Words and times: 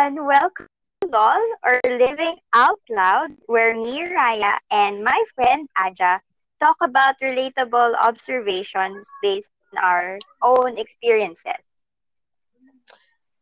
everyone. 0.00 0.26
Welcome 0.26 0.66
to 1.02 1.08
LOL 1.08 1.40
or 1.64 1.80
Living 1.84 2.36
Out 2.54 2.80
Loud, 2.88 3.30
where 3.46 3.74
me, 3.74 4.00
Raya, 4.00 4.56
and 4.70 5.04
my 5.04 5.22
friend 5.34 5.68
Aja 5.76 6.20
talk 6.60 6.76
about 6.82 7.16
relatable 7.22 7.94
observations 8.00 9.08
based 9.22 9.50
on 9.76 9.84
our 9.84 10.18
own 10.42 10.78
experiences. 10.78 11.60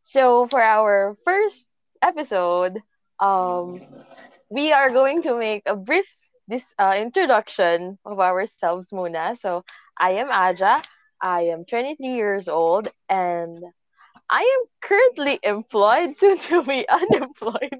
So 0.03 0.49
for 0.49 0.61
our 0.61 1.17
first 1.25 1.67
episode, 2.03 2.83
um, 3.21 3.83
we 4.51 4.73
are 4.73 4.91
going 4.91 5.23
to 5.23 5.39
make 5.39 5.63
a 5.67 5.77
brief 5.77 6.07
this 6.49 6.65
uh, 6.79 6.95
introduction 6.97 7.99
of 8.05 8.19
ourselves 8.19 8.91
muna. 8.91 9.39
So 9.39 9.65
I 9.99 10.13
am 10.13 10.31
Aja. 10.31 10.83
I 11.21 11.43
am 11.53 11.65
23 11.67 12.07
years 12.07 12.49
old 12.49 12.89
and 13.09 13.63
I 14.31 14.43
am 14.43 14.63
currently 14.81 15.39
employed, 15.43 16.17
soon 16.21 16.39
to 16.51 16.63
be 16.63 16.87
unemployed, 16.89 17.79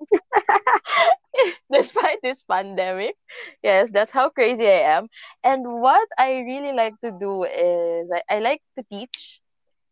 despite 1.73 2.21
this 2.23 2.43
pandemic. 2.45 3.17
Yes, 3.63 3.91
that's 3.93 4.13
how 4.13 4.31
crazy 4.31 4.67
I 4.67 4.97
am. 4.97 5.09
And 5.45 5.65
what 5.67 6.09
I 6.19 6.41
really 6.47 6.73
like 6.73 6.95
to 7.05 7.11
do 7.13 7.45
is 7.45 8.11
I, 8.13 8.23
I 8.37 8.39
like 8.41 8.63
to 8.79 8.85
teach 8.91 9.41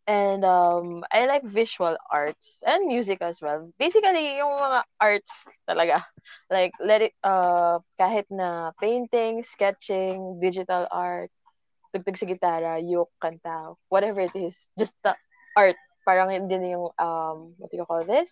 and 0.07 0.43
um, 0.45 1.03
I 1.11 1.25
like 1.27 1.43
visual 1.43 1.97
arts 2.11 2.63
and 2.65 2.87
music 2.87 3.19
as 3.21 3.41
well. 3.41 3.71
Basically, 3.77 4.37
yung 4.37 4.55
mga 4.55 4.83
arts 4.99 5.45
talaga. 5.69 6.01
Like, 6.49 6.71
let 6.79 7.01
it, 7.01 7.13
uh, 7.23 7.79
kahit 7.99 8.25
na 8.31 8.71
painting, 8.79 9.43
sketching, 9.43 10.39
digital 10.41 10.87
art, 10.91 11.29
tugtog 11.93 12.17
sa 12.17 12.25
gitara, 12.25 12.79
yuk, 12.79 13.11
kanta, 13.21 13.75
whatever 13.89 14.21
it 14.21 14.35
is. 14.35 14.55
Just 14.79 14.95
the 15.03 15.13
art 15.55 15.75
parang 16.07 16.31
hindi 16.31 16.55
na 16.55 16.69
yung, 16.79 16.87
um, 16.95 17.51
what 17.59 17.67
do 17.67 17.75
you 17.75 17.83
call 17.83 18.07
this? 18.07 18.31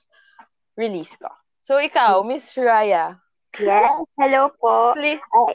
Release 0.80 1.12
ko. 1.20 1.28
So, 1.60 1.76
ikaw, 1.76 2.24
Miss 2.24 2.48
Raya. 2.56 3.20
Yes, 3.60 4.08
hello 4.16 4.56
po. 4.56 4.96
Please. 4.96 5.20
I, 5.20 5.52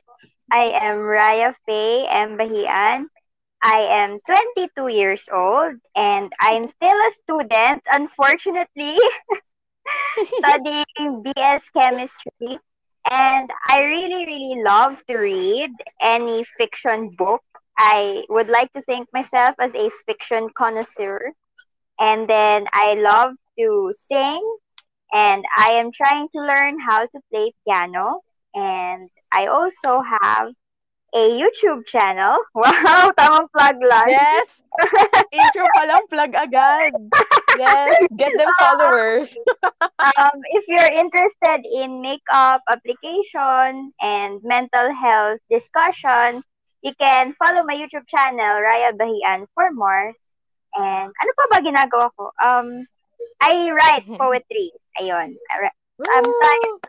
I 0.52 0.64
am 0.84 1.00
Raya 1.00 1.56
Faye 1.64 2.04
M. 2.04 2.36
Bahian. 2.36 3.08
I 3.62 3.80
am 4.04 4.20
22 4.24 4.88
years 4.88 5.28
old 5.32 5.76
and 5.94 6.32
I'm 6.40 6.66
still 6.66 6.96
a 6.96 7.12
student, 7.12 7.82
unfortunately, 7.92 8.96
studying 10.40 11.24
BS 11.24 11.62
Chemistry. 11.76 12.58
And 13.10 13.50
I 13.68 13.80
really, 13.84 14.24
really 14.24 14.62
love 14.64 15.04
to 15.06 15.16
read 15.18 15.70
any 16.00 16.44
fiction 16.44 17.10
book. 17.16 17.44
I 17.76 18.24
would 18.28 18.48
like 18.48 18.72
to 18.72 18.82
think 18.82 19.08
myself 19.12 19.54
as 19.58 19.74
a 19.74 19.90
fiction 20.06 20.48
connoisseur. 20.56 21.32
And 22.00 22.28
then 22.28 22.66
I 22.72 22.94
love 22.94 23.34
to 23.58 23.92
sing 23.94 24.40
and 25.12 25.44
I 25.56 25.72
am 25.72 25.92
trying 25.92 26.28
to 26.32 26.40
learn 26.40 26.80
how 26.80 27.02
to 27.02 27.18
play 27.30 27.52
piano. 27.66 28.22
And 28.54 29.10
I 29.32 29.46
also 29.46 30.00
have 30.00 30.48
a 31.14 31.24
YouTube 31.30 31.86
channel. 31.86 32.38
Wow, 32.54 33.12
tamang 33.18 33.50
plug 33.52 33.78
lang. 33.82 34.08
Yes. 34.10 34.46
Intro 35.34 35.66
pa 35.74 35.82
lang, 35.86 36.02
plug 36.06 36.32
agad. 36.34 36.92
Yes, 37.58 38.06
get 38.14 38.30
them 38.38 38.50
followers. 38.58 39.28
um, 39.98 40.38
if 40.54 40.64
you're 40.70 40.94
interested 40.94 41.66
in 41.66 42.00
makeup 42.00 42.62
application 42.70 43.90
and 44.00 44.38
mental 44.46 44.94
health 44.94 45.42
discussions, 45.50 46.46
you 46.82 46.94
can 46.98 47.34
follow 47.34 47.66
my 47.66 47.74
YouTube 47.74 48.06
channel, 48.06 48.62
Raya 48.62 48.94
Bahian, 48.94 49.50
for 49.54 49.74
more. 49.74 50.14
And 50.76 51.10
ano 51.10 51.30
pa 51.36 51.44
ba 51.50 51.58
ginagawa 51.62 52.06
ko? 52.14 52.30
Um, 52.38 52.86
I 53.42 53.70
write 53.72 54.06
poetry. 54.20 54.72
Ayun. 55.00 55.36
Sometimes, 56.00 56.80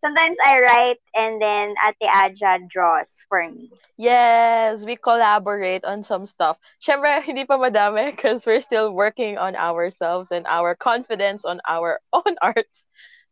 sometimes 0.00 0.36
I 0.44 0.60
write 0.60 1.00
and 1.14 1.40
then 1.40 1.74
Ate 1.76 2.08
Aja 2.08 2.58
draws 2.68 3.20
for 3.28 3.48
me. 3.48 3.70
Yes, 3.96 4.84
we 4.84 4.96
collaborate 4.96 5.84
on 5.84 6.02
some 6.02 6.24
stuff. 6.24 6.56
Siyempre, 6.80 7.22
hindi 7.22 7.44
pa 7.44 7.58
madami 7.58 8.10
because 8.14 8.46
we're 8.46 8.64
still 8.64 8.92
working 8.92 9.36
on 9.36 9.56
ourselves 9.56 10.32
and 10.32 10.46
our 10.46 10.74
confidence 10.74 11.44
on 11.44 11.60
our 11.68 12.00
own 12.12 12.36
arts. 12.40 12.86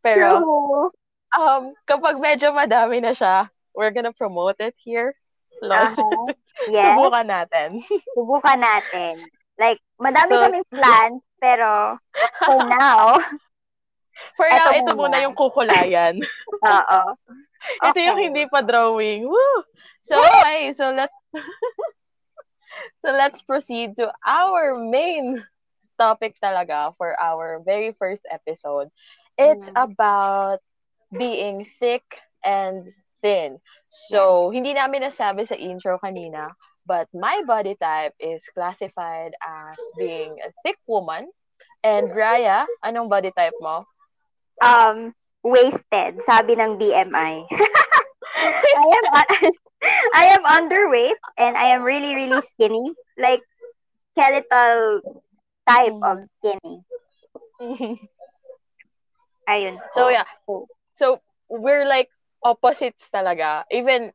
Pero, 0.05 0.45
True. 0.45 0.91
um, 1.35 1.75
kapag 1.89 2.21
medyo 2.21 2.53
madami 2.53 3.01
na 3.03 3.17
siya, 3.17 3.49
we're 3.75 3.91
gonna 3.91 4.13
promote 4.13 4.61
it 4.61 4.75
here. 4.79 5.15
Lord. 5.63 5.99
Uh-huh. 5.99 6.27
Yes. 6.71 6.99
Subukan 6.99 7.27
natin. 7.27 7.69
Subukan 8.15 8.59
natin. 8.59 9.15
Like, 9.59 9.83
madami 9.99 10.31
So- 10.33 10.43
kaming 10.47 10.69
plans, 10.71 11.21
pero 11.43 11.99
for 12.41 12.59
now, 12.65 13.19
For 14.35 14.51
now, 14.51 14.75
Ito 14.75 14.83
ito 14.83 14.93
muna 14.99 15.23
yung 15.23 15.39
kukulayan. 15.39 16.19
oo. 16.67 17.01
Ito 17.87 17.99
yung 18.03 18.19
Okay. 18.19 18.27
hindi 18.27 18.45
pa 18.51 18.67
drawing. 18.67 19.31
Woo! 19.31 19.59
So, 20.03 20.19
okay. 20.19 20.75
So, 20.75 20.91
let's 20.91 21.15
so 23.03 23.15
let's 23.15 23.43
proceed 23.43 23.95
to 23.97 24.11
our 24.27 24.75
main 24.75 25.43
topic 25.99 26.35
talaga 26.43 26.95
for 26.99 27.15
our 27.15 27.63
very 27.63 27.95
first 27.95 28.23
episode. 28.27 28.91
It's 29.39 29.71
Mm. 29.71 29.87
about 29.87 30.61
being 31.15 31.67
thick 31.79 32.03
and 32.43 32.91
thin. 33.23 33.59
So, 34.11 34.51
hindi 34.51 34.75
namin 34.75 35.07
nasabi 35.07 35.47
sa 35.47 35.55
intro 35.55 35.99
kanina, 36.03 36.55
but 36.89 37.09
my 37.13 37.45
body 37.47 37.77
type 37.77 38.15
is 38.19 38.49
classified 38.57 39.37
as 39.45 39.77
being 39.99 40.41
a 40.41 40.51
thick 40.65 40.81
woman. 40.89 41.29
And 41.85 42.11
Raya, 42.11 42.67
anong 42.83 43.11
body 43.13 43.31
type 43.37 43.55
mo? 43.61 43.85
Um, 44.65 45.15
wasted, 45.45 46.25
sabi 46.25 46.57
ng 46.59 46.81
BMI. 46.81 47.47
I 48.81 48.87
am 48.99 49.05
I 50.15 50.25
am 50.35 50.43
underweight 50.45 51.19
and 51.39 51.57
I 51.57 51.77
am 51.77 51.83
really 51.85 52.15
really 52.17 52.43
skinny, 52.43 52.95
like 53.19 53.43
skeletal 54.17 55.03
type 55.69 55.99
of 56.03 56.27
skinny. 56.41 56.83
Ayun. 59.49 59.81
po. 59.81 59.87
So, 59.95 60.03
yeah. 60.09 60.27
So, 60.47 60.67
So, 60.99 61.07
we're 61.49 61.87
like 61.89 62.11
opposites 62.45 63.09
talaga. 63.11 63.65
Even, 63.71 64.13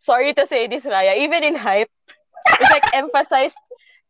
sorry 0.00 0.32
to 0.34 0.46
say 0.46 0.66
this, 0.66 0.84
Raya, 0.84 1.16
even 1.16 1.44
in 1.44 1.54
height, 1.56 1.88
it's 2.60 2.70
like 2.70 2.86
emphasized, 2.94 3.58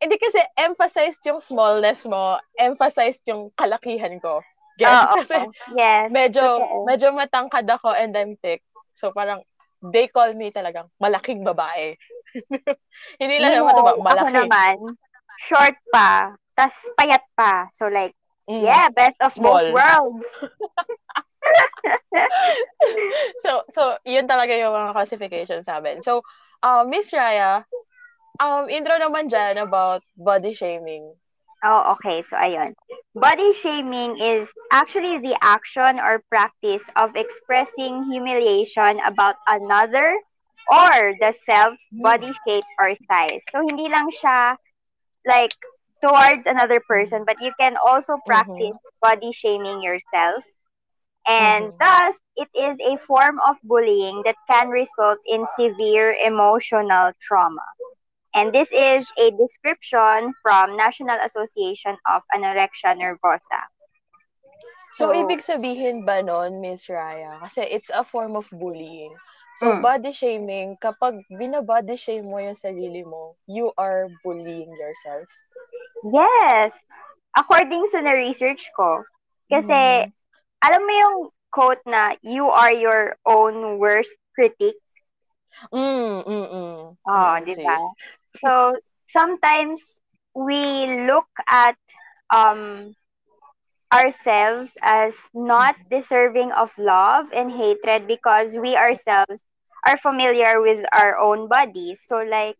hindi 0.01 0.17
kasi 0.17 0.37
emphasized 0.57 1.21
yung 1.25 1.41
smallness 1.41 2.05
mo, 2.05 2.37
emphasized 2.59 3.21
yung 3.27 3.49
kalakihan 3.57 4.19
ko. 4.21 4.41
Gets? 4.77 4.93
oo, 4.93 5.13
kasi 5.25 5.35
oo. 5.41 5.49
yes. 5.73 6.13
medyo, 6.13 6.43
totoo. 6.61 6.85
medyo 6.85 7.07
matangkad 7.13 7.65
ako 7.65 7.97
and 7.97 8.13
I'm 8.13 8.37
thick. 8.37 8.61
So, 8.93 9.09
parang, 9.09 9.41
they 9.81 10.05
call 10.09 10.33
me 10.33 10.49
talagang 10.49 10.89
malaking 11.01 11.41
babae. 11.45 11.97
hindi 13.21 13.35
lang 13.41 13.61
naman 13.61 13.73
Meanwhile, 13.73 13.77
mataba, 13.77 13.91
Ako 13.93 14.01
malaki. 14.05 14.33
naman, 14.33 14.75
short 15.45 15.77
pa, 15.93 16.33
tas 16.57 16.73
payat 16.97 17.21
pa. 17.33 17.69
So 17.73 17.87
like, 17.89 18.13
Mm. 18.47 18.63
yeah, 18.63 18.87
best 18.87 19.19
of 19.19 19.35
both 19.35 19.59
Small. 19.59 19.75
worlds. 19.75 20.23
so, 23.43 23.63
so, 23.73 23.97
yun 24.05 24.27
talaga 24.27 24.53
yung 24.57 24.73
mga 24.73 24.93
classifications 24.93 25.65
namin. 25.67 26.03
So, 26.03 26.21
uh, 26.63 26.83
Miss 26.87 27.11
Raya, 27.11 27.63
um, 28.39 28.69
intro 28.69 28.97
naman 28.97 29.29
dyan 29.29 29.61
about 29.61 30.01
body 30.17 30.53
shaming. 30.53 31.13
Oh, 31.65 31.97
okay. 31.97 32.21
So, 32.21 32.37
ayun. 32.37 32.77
Body 33.17 33.53
shaming 33.53 34.21
is 34.21 34.49
actually 34.71 35.17
the 35.17 35.33
action 35.41 35.97
or 35.97 36.21
practice 36.29 36.85
of 36.95 37.17
expressing 37.17 38.05
humiliation 38.11 39.01
about 39.01 39.35
another 39.47 40.21
or 40.69 41.17
the 41.17 41.33
self's 41.33 41.81
body 41.91 42.31
shape 42.45 42.67
or 42.77 42.93
size. 43.09 43.41
So, 43.49 43.65
hindi 43.65 43.89
lang 43.89 44.13
siya 44.13 44.57
like 45.25 45.55
towards 46.01 46.45
another 46.45 46.79
person, 46.87 47.25
but 47.25 47.41
you 47.41 47.51
can 47.59 47.75
also 47.81 48.17
practice 48.25 48.77
body 49.01 49.31
shaming 49.31 49.81
yourself. 49.81 50.43
And 51.27 51.75
Mhm. 51.75 51.77
thus, 51.77 52.15
it 52.39 52.47
is 52.55 52.79
a 52.79 52.95
form 53.03 53.35
of 53.43 53.59
bullying 53.67 54.23
that 54.23 54.39
can 54.47 54.71
result 54.71 55.19
in 55.27 55.43
severe 55.59 56.15
emotional 56.15 57.11
trauma. 57.19 57.67
And 58.31 58.55
this 58.55 58.71
is 58.71 59.03
a 59.19 59.31
description 59.35 60.31
from 60.39 60.75
National 60.79 61.19
Association 61.19 61.97
of 62.07 62.23
Anorexia 62.31 62.95
Nervosa. 62.95 63.67
So, 64.95 65.11
So- 65.11 65.13
ibig 65.13 65.43
sabihin 65.43 66.05
ba 66.07 66.23
nun, 66.23 66.63
Miss 66.63 66.87
Raya? 66.87 67.43
Kasi 67.43 67.67
it's 67.67 67.91
a 67.91 68.07
form 68.07 68.39
of 68.39 68.47
bullying. 68.55 69.11
So, 69.57 69.73
Mm. 69.73 69.81
body 69.81 70.11
shaming, 70.13 70.77
kapag 70.77 71.25
binabody 71.33 71.97
shame 71.97 72.29
mo 72.29 72.37
yung 72.37 72.55
sarili 72.55 73.01
mo, 73.01 73.35
you 73.49 73.73
are 73.75 74.07
bullying 74.23 74.69
yourself. 74.69 75.25
Yes! 76.07 76.77
According 77.33 77.89
sa 77.89 78.05
na-research 78.05 78.69
ko, 78.77 79.01
kasi 79.49 80.05
Mm. 80.05 80.13
Alam 80.63 80.81
mo 80.85 80.93
yung 80.93 81.17
quote 81.51 81.83
na, 81.85 82.15
you 82.21 82.47
are 82.49 82.73
your 82.73 83.17
own 83.25 83.77
worst 83.79 84.15
critic? 84.35 84.75
Mm, 85.71 86.23
mm, 86.27 86.45
mm. 86.53 86.97
Oh, 87.07 87.35
Mm, 87.39 87.45
di 87.45 87.55
ba? 87.63 87.77
So, 88.41 88.77
sometimes 89.07 90.01
we 90.33 90.85
look 91.07 91.29
at 91.47 91.77
um 92.29 92.93
ourselves 93.93 94.77
as 94.81 95.29
not 95.33 95.75
deserving 95.89 96.51
of 96.51 96.71
love 96.77 97.31
and 97.33 97.51
hatred 97.51 98.07
because 98.07 98.55
we 98.55 98.75
ourselves 98.75 99.45
are 99.85 99.97
familiar 99.97 100.61
with 100.61 100.85
our 100.93 101.17
own 101.17 101.47
bodies. 101.47 102.01
So 102.05 102.17
like 102.23 102.57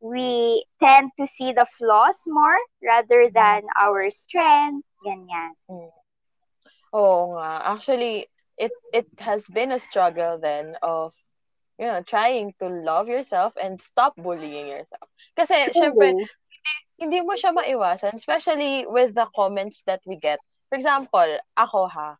we 0.00 0.64
tend 0.82 1.10
to 1.18 1.26
see 1.26 1.52
the 1.52 1.66
flaws 1.78 2.22
more 2.26 2.58
rather 2.82 3.28
than 3.32 3.62
our 3.78 4.10
strengths, 4.10 4.86
ganyan. 5.04 5.54
Mm. 5.68 5.90
Oo 6.94 7.36
nga. 7.36 7.76
Actually, 7.76 8.28
it 8.56 8.72
it 8.92 9.06
has 9.20 9.44
been 9.48 9.72
a 9.72 9.78
struggle 9.78 10.38
then 10.40 10.76
of 10.82 11.12
you 11.78 11.86
know, 11.86 12.02
trying 12.02 12.52
to 12.58 12.66
love 12.66 13.06
yourself 13.06 13.54
and 13.54 13.80
stop 13.80 14.12
bullying 14.18 14.66
yourself. 14.66 15.06
Kasi, 15.38 15.70
True. 15.70 15.94
syempre, 15.94 16.10
hindi, 16.10 16.74
hindi 16.98 17.18
mo 17.22 17.38
siya 17.38 17.54
maiwasan, 17.54 18.18
especially 18.18 18.82
with 18.90 19.14
the 19.14 19.30
comments 19.32 19.86
that 19.86 20.02
we 20.02 20.18
get. 20.18 20.42
For 20.68 20.74
example, 20.74 21.38
ako 21.54 21.86
ha, 21.86 22.18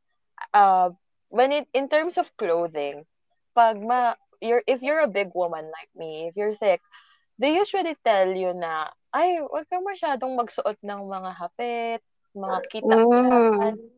uh, 0.54 0.94
when 1.34 1.50
it, 1.50 1.66
in 1.74 1.90
terms 1.90 2.22
of 2.22 2.30
clothing, 2.38 3.02
pag 3.58 3.82
ma, 3.82 4.14
you're, 4.38 4.62
if 4.70 4.78
you're 4.78 5.02
a 5.02 5.10
big 5.10 5.34
woman 5.34 5.66
like 5.74 5.90
me, 5.98 6.30
if 6.30 6.38
you're 6.38 6.54
thick, 6.54 6.78
they 7.42 7.58
usually 7.58 7.98
tell 8.06 8.30
you 8.30 8.54
na, 8.54 8.94
ay, 9.10 9.42
wag 9.42 9.66
ka 9.66 9.82
masyadong 9.82 10.38
magsuot 10.38 10.78
ng 10.86 11.02
mga 11.02 11.30
hapit, 11.34 12.00
mga 12.38 12.58
kita 12.70 12.94
Mm. 12.94 13.97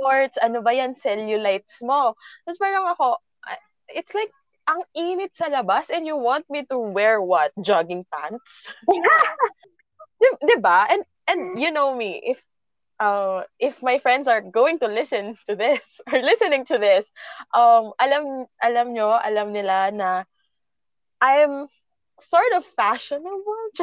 Shorts, 0.00 0.38
ano 0.40 0.62
ba 0.62 0.72
yan, 0.72 0.94
cellulites 0.96 1.82
mo. 1.82 2.14
Tapos 2.44 2.58
parang 2.58 2.88
ako, 2.88 3.20
I- 3.44 3.64
it's 4.00 4.14
like, 4.14 4.32
ang 4.68 4.82
init 4.94 5.34
sa 5.34 5.50
labas 5.50 5.90
and 5.90 6.06
you 6.06 6.16
want 6.16 6.46
me 6.48 6.64
to 6.70 6.78
wear 6.78 7.20
what? 7.20 7.50
Jogging 7.60 8.06
pants? 8.08 8.70
di, 10.22 10.28
di 10.46 10.56
ba? 10.62 10.86
And, 10.88 11.02
and 11.26 11.58
you 11.60 11.70
know 11.70 11.94
me, 11.94 12.22
if 12.22 12.38
uh, 13.00 13.42
if 13.58 13.82
my 13.82 13.98
friends 13.98 14.28
are 14.28 14.40
going 14.40 14.78
to 14.78 14.86
listen 14.86 15.36
to 15.48 15.56
this 15.56 15.82
or 16.12 16.22
listening 16.22 16.64
to 16.66 16.78
this, 16.78 17.10
um, 17.54 17.92
alam 17.98 18.46
alam 18.62 18.94
nyo, 18.94 19.18
alam 19.18 19.52
nila 19.52 19.90
na 19.90 20.22
I'm 21.20 21.66
sort 22.20 22.52
of 22.54 22.64
fashionable. 22.78 23.70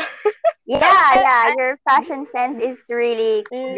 Yeah, 0.70 1.18
yeah. 1.18 1.54
Your 1.58 1.80
fashion 1.82 2.30
sense 2.30 2.62
is 2.62 2.78
really 2.94 3.42
Mm. 3.50 3.74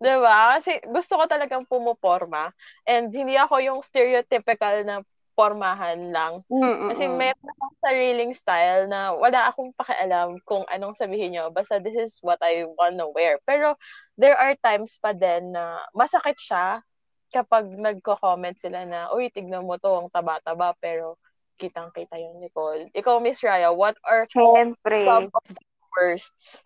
Great. 0.00 0.16
Diba? 0.16 0.38
Kasi 0.56 0.72
gusto 0.88 1.12
ko 1.20 1.24
talagang 1.28 1.68
pumuporma. 1.68 2.50
And 2.88 3.12
hindi 3.12 3.36
ako 3.36 3.60
yung 3.60 3.80
stereotypical 3.84 4.82
na 4.82 5.04
pormahan 5.36 6.12
lang. 6.12 6.44
Kasi 6.92 7.04
Mm-mm. 7.08 7.16
meron 7.16 7.48
akong 7.56 7.76
sariling 7.80 8.32
style 8.36 8.84
na 8.88 9.16
wala 9.16 9.48
akong 9.48 9.72
pakialam 9.72 10.36
kung 10.44 10.68
anong 10.68 10.96
sabihin 10.96 11.32
nyo. 11.32 11.48
Basta 11.48 11.80
this 11.80 11.96
is 11.96 12.12
what 12.20 12.36
I 12.44 12.68
wanna 12.76 13.08
wear. 13.08 13.40
Pero 13.48 13.80
there 14.20 14.36
are 14.36 14.52
times 14.60 15.00
pa 15.00 15.16
din 15.16 15.56
na 15.56 15.80
masakit 15.96 16.36
siya 16.36 16.84
kapag 17.30 17.72
nagko-comment 17.72 18.58
sila 18.58 18.84
na, 18.84 19.08
uy, 19.14 19.30
tignan 19.30 19.64
mo 19.64 19.78
to, 19.78 19.88
ang 20.02 20.10
taba-taba, 20.10 20.74
pero 20.82 21.14
kitang-kita 21.56 22.18
yung 22.18 22.42
Nicole. 22.42 22.90
Ikaw, 22.90 23.22
Miss 23.22 23.40
Raya, 23.40 23.70
what 23.70 23.94
are 24.02 24.26
Siyempre. 24.26 25.06
some 25.06 25.30
of 25.30 25.44
the 25.46 25.62
worsts? 25.94 26.60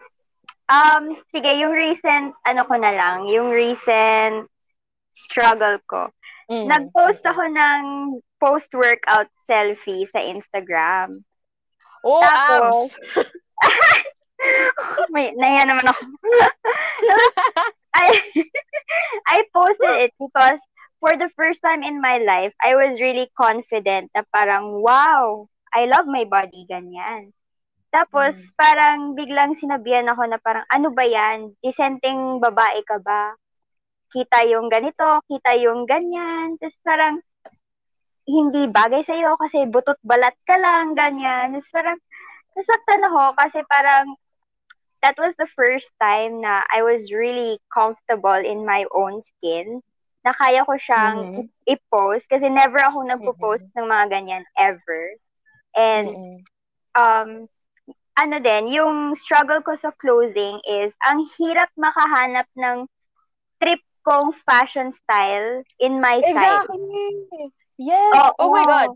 Um, 0.65 1.21
sige, 1.29 1.61
yung 1.61 1.77
recent, 1.77 2.33
ano 2.49 2.65
ko 2.65 2.75
na 2.81 2.93
lang, 2.93 3.29
yung 3.29 3.53
recent 3.53 4.49
struggle 5.13 5.79
ko. 5.85 6.09
Mm. 6.49 6.69
Nag-post 6.69 7.25
ako 7.25 7.43
ng 7.49 7.83
post-workout 8.41 9.29
selfie 9.49 10.09
sa 10.09 10.21
Instagram. 10.21 11.25
Oh, 12.05 12.21
Tapos, 12.21 12.93
abs! 12.93 14.05
May, 15.15 15.33
nahiya 15.33 15.65
naman 15.65 15.89
ako. 15.89 16.03
Tapos, 17.09 17.35
I, 17.97 18.09
I 19.33 19.39
posted 19.55 20.11
it 20.11 20.13
because 20.21 20.61
for 21.01 21.17
the 21.17 21.31
first 21.33 21.65
time 21.65 21.81
in 21.81 22.01
my 22.01 22.19
life, 22.21 22.53
I 22.61 22.77
was 22.77 23.01
really 23.01 23.29
confident 23.37 24.13
na 24.13 24.25
parang, 24.33 24.85
wow, 24.85 25.49
I 25.73 25.87
love 25.89 26.05
my 26.05 26.25
body, 26.25 26.69
ganyan. 26.69 27.33
Tapos, 27.95 28.35
Mm. 28.35 28.51
parang 28.59 29.15
biglang 29.15 29.55
sinabihan 29.55 30.11
ako 30.11 30.27
na 30.27 30.39
parang, 30.43 30.67
ano 30.67 30.91
ba 30.91 31.07
yan? 31.07 31.55
Disenteng 31.63 32.43
babae 32.43 32.83
ka 32.83 32.99
ba? 32.99 33.39
Kita 34.11 34.43
yung 34.51 34.67
ganito, 34.67 35.23
kita 35.31 35.55
yung 35.63 35.87
ganyan. 35.87 36.59
Tapos 36.59 36.79
parang, 36.83 37.23
hindi 38.27 38.67
bagay 38.67 39.07
sa'yo 39.07 39.39
kasi 39.39 39.69
butot 39.71 40.01
balat 40.03 40.35
ka 40.43 40.59
lang, 40.59 40.99
ganyan. 40.99 41.55
Tapos 41.55 41.71
parang, 41.71 41.99
nasaktan 42.59 43.07
ako 43.07 43.23
kasi 43.39 43.59
parang, 43.71 44.07
that 45.05 45.15
was 45.21 45.37
the 45.39 45.47
first 45.47 45.93
time 46.01 46.41
na 46.41 46.65
I 46.73 46.83
was 46.83 47.13
really 47.13 47.61
comfortable 47.71 48.41
in 48.41 48.65
my 48.67 48.89
own 48.91 49.21
skin. 49.23 49.85
Na 50.25 50.33
kaya 50.35 50.65
ko 50.65 50.75
siyang 50.81 51.29
Mhm. 51.29 51.49
i-post 51.69 52.27
kasi 52.33 52.49
never 52.49 52.81
ako 52.81 53.05
nagpo-post 53.05 53.69
ng 53.77 53.87
mga 53.87 54.07
ganyan 54.11 54.45
ever. 54.57 55.15
And 55.77 56.17
Mm-mm. 56.17 56.45
um 56.97 57.47
ano 58.15 58.39
din, 58.39 58.71
yung 58.71 59.19
struggle 59.19 59.59
ko 59.61 59.75
sa 59.75 59.91
clothing 59.99 60.63
is 60.65 60.95
ang 61.03 61.27
hirap 61.37 61.71
makahanap 61.75 62.47
ng 62.55 62.87
trip 63.59 63.83
kong 64.05 64.31
fashion 64.45 64.93
style 64.93 65.65
in 65.81 65.99
my 65.99 66.21
size. 66.21 66.31
Exactly. 66.31 67.51
Yes. 67.81 68.13
Oo. 68.15 68.31
oh 68.39 68.51
my 68.53 68.65
God. 68.65 68.91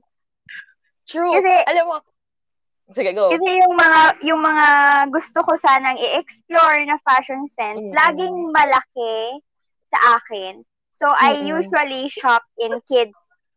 True. 1.08 1.32
Kasi- 1.34 1.66
Alam 1.66 1.84
mo, 1.88 1.96
sige, 2.92 3.10
go. 3.16 3.32
Kasi 3.32 3.48
yung 3.58 3.74
mga 3.74 4.00
yung 4.22 4.40
mga 4.44 4.66
gusto 5.08 5.40
ko 5.42 5.56
sanang 5.56 5.96
i-explore 5.96 6.84
na 6.84 7.00
fashion 7.02 7.48
sense, 7.48 7.82
Mm-mm. 7.82 7.96
laging 7.96 8.36
malaki 8.52 9.40
sa 9.88 10.20
akin. 10.20 10.62
So 10.92 11.08
I 11.08 11.40
Mm-mm. 11.40 11.58
usually 11.58 12.06
shop 12.06 12.44
in 12.60 12.76
kid 12.86 13.10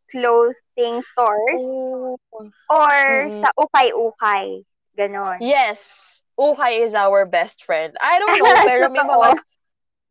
clothing 0.08 1.04
stores 1.04 1.64
Oh. 1.64 2.16
or 2.72 2.92
Mm-mm. 3.28 3.40
sa 3.44 3.52
ukay-ukay. 3.56 4.64
Ganon. 4.98 5.40
Yes. 5.40 6.22
Ukay 6.40 6.88
is 6.88 6.96
our 6.96 7.26
best 7.26 7.64
friend. 7.64 7.94
I 8.02 8.20
don't 8.20 8.40
know, 8.40 8.56
pero 8.68 8.90
may 8.90 9.04
mga 9.04 9.30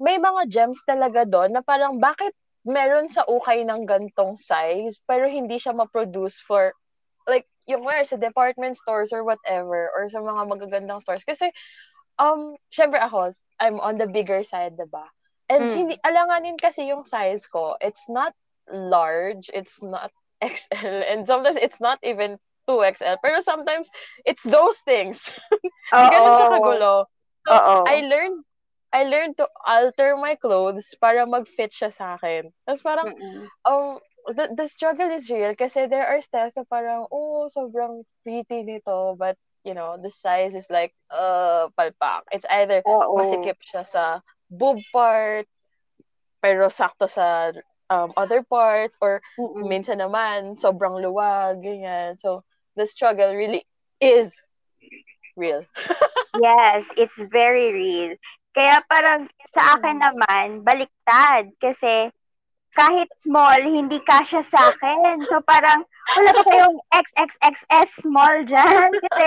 may 0.01 0.17
mga 0.17 0.43
gems 0.49 0.81
talaga 0.89 1.29
doon 1.29 1.53
na 1.53 1.61
parang 1.61 2.01
bakit 2.01 2.33
meron 2.65 3.09
sa 3.13 3.25
ukay 3.25 3.65
ng 3.65 3.89
gantong 3.89 4.37
size 4.37 5.01
pero 5.09 5.29
hindi 5.29 5.57
siya 5.57 5.73
ma-produce 5.73 6.45
for 6.45 6.73
like 7.25 7.49
yung 7.65 7.85
where 7.85 8.05
sa 8.05 8.21
department 8.21 8.77
stores 8.77 9.13
or 9.13 9.25
whatever 9.25 9.89
or 9.97 10.09
sa 10.13 10.21
mga 10.21 10.45
magagandang 10.45 11.01
stores 11.01 11.25
kasi 11.25 11.49
um 12.21 12.57
syempre 12.69 13.01
ako 13.01 13.33
I'm 13.61 13.81
on 13.81 13.97
the 13.97 14.09
bigger 14.09 14.45
side 14.45 14.77
diba 14.77 15.09
and 15.49 15.73
Mm. 15.73 15.77
hindi 15.77 15.95
alanganin 16.05 16.61
kasi 16.61 16.89
yung 16.89 17.09
size 17.09 17.49
ko 17.49 17.81
it's 17.81 18.09
not 18.13 18.37
large 18.69 19.49
it's 19.57 19.81
not 19.81 20.13
XL 20.45 21.05
and 21.05 21.25
sometimes 21.25 21.57
it's 21.61 21.81
not 21.81 22.01
even 22.05 22.37
2XL 22.71 23.19
pero 23.19 23.43
sometimes 23.43 23.91
it's 24.23 24.47
those 24.47 24.79
things 24.87 25.27
ganun 26.15 26.39
siya 26.39 26.47
kagulo 26.47 27.11
so 27.43 27.51
Oo. 27.51 27.83
I 27.83 28.07
learned 28.07 28.47
I 28.91 29.05
learned 29.07 29.39
to 29.39 29.47
alter 29.67 30.17
my 30.19 30.35
clothes 30.35 30.95
para 30.99 31.23
mag-fit 31.27 31.71
siya 31.71 31.95
sa 31.95 32.19
akin. 32.19 32.51
Tapos 32.67 32.83
parang, 32.83 33.07
Mm-mm. 33.07 33.47
um, 33.63 34.03
the, 34.35 34.51
the 34.51 34.67
struggle 34.67 35.07
is 35.15 35.31
real 35.31 35.55
kasi 35.55 35.87
there 35.87 36.07
are 36.07 36.19
styles 36.19 36.59
na 36.59 36.67
parang, 36.67 37.07
oh, 37.15 37.47
sobrang 37.55 38.03
pretty 38.27 38.67
nito, 38.67 39.15
but, 39.15 39.39
you 39.63 39.75
know, 39.79 39.95
the 39.95 40.11
size 40.11 40.59
is 40.59 40.67
like, 40.75 40.91
uh, 41.15 41.71
palpak. 41.79 42.27
It's 42.35 42.47
either 42.51 42.83
Oo. 42.83 43.15
masikip 43.15 43.63
siya 43.63 43.87
sa 43.87 44.27
boob 44.51 44.83
part, 44.91 45.47
pero 46.43 46.67
sakto 46.67 47.07
sa 47.07 47.55
um, 47.95 48.11
other 48.19 48.43
parts, 48.43 48.99
or 48.99 49.23
Mm-mm. 49.39 49.71
minsan 49.71 50.03
naman, 50.03 50.59
sobrang 50.59 50.99
luwag, 50.99 51.63
ganyan. 51.63 52.19
So, 52.19 52.43
the 52.77 52.87
struggle 52.87 53.35
really 53.35 53.65
is 54.01 54.35
real. 55.37 55.65
Yes, 56.31 56.87
it's 56.95 57.19
very 57.19 57.75
real. 57.75 58.15
Kaya 58.55 58.87
parang 58.87 59.27
sa 59.51 59.75
akin 59.75 59.99
Mm. 59.99 60.05
naman, 60.07 60.47
baliktad. 60.63 61.51
Kasi 61.59 62.07
kahit 62.71 63.11
small, 63.19 63.59
hindi 63.59 63.99
kasya 64.07 64.47
sa 64.47 64.71
akin. 64.71 65.27
So 65.27 65.43
parang, 65.43 65.83
wala 66.15 66.31
pa 66.31 66.43
kayong 66.47 66.79
XXXS 66.95 68.07
small 68.07 68.47
dyan. 68.47 68.95
Kasi 69.05 69.27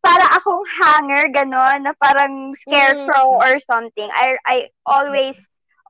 para 0.00 0.24
akong 0.40 0.64
hanger, 0.80 1.28
ganon, 1.36 1.84
na 1.84 1.92
parang 2.00 2.56
scarecrow 2.64 3.36
Mm. 3.36 3.42
or 3.44 3.54
something. 3.60 4.08
I, 4.08 4.40
I 4.48 4.56
always, 4.88 5.36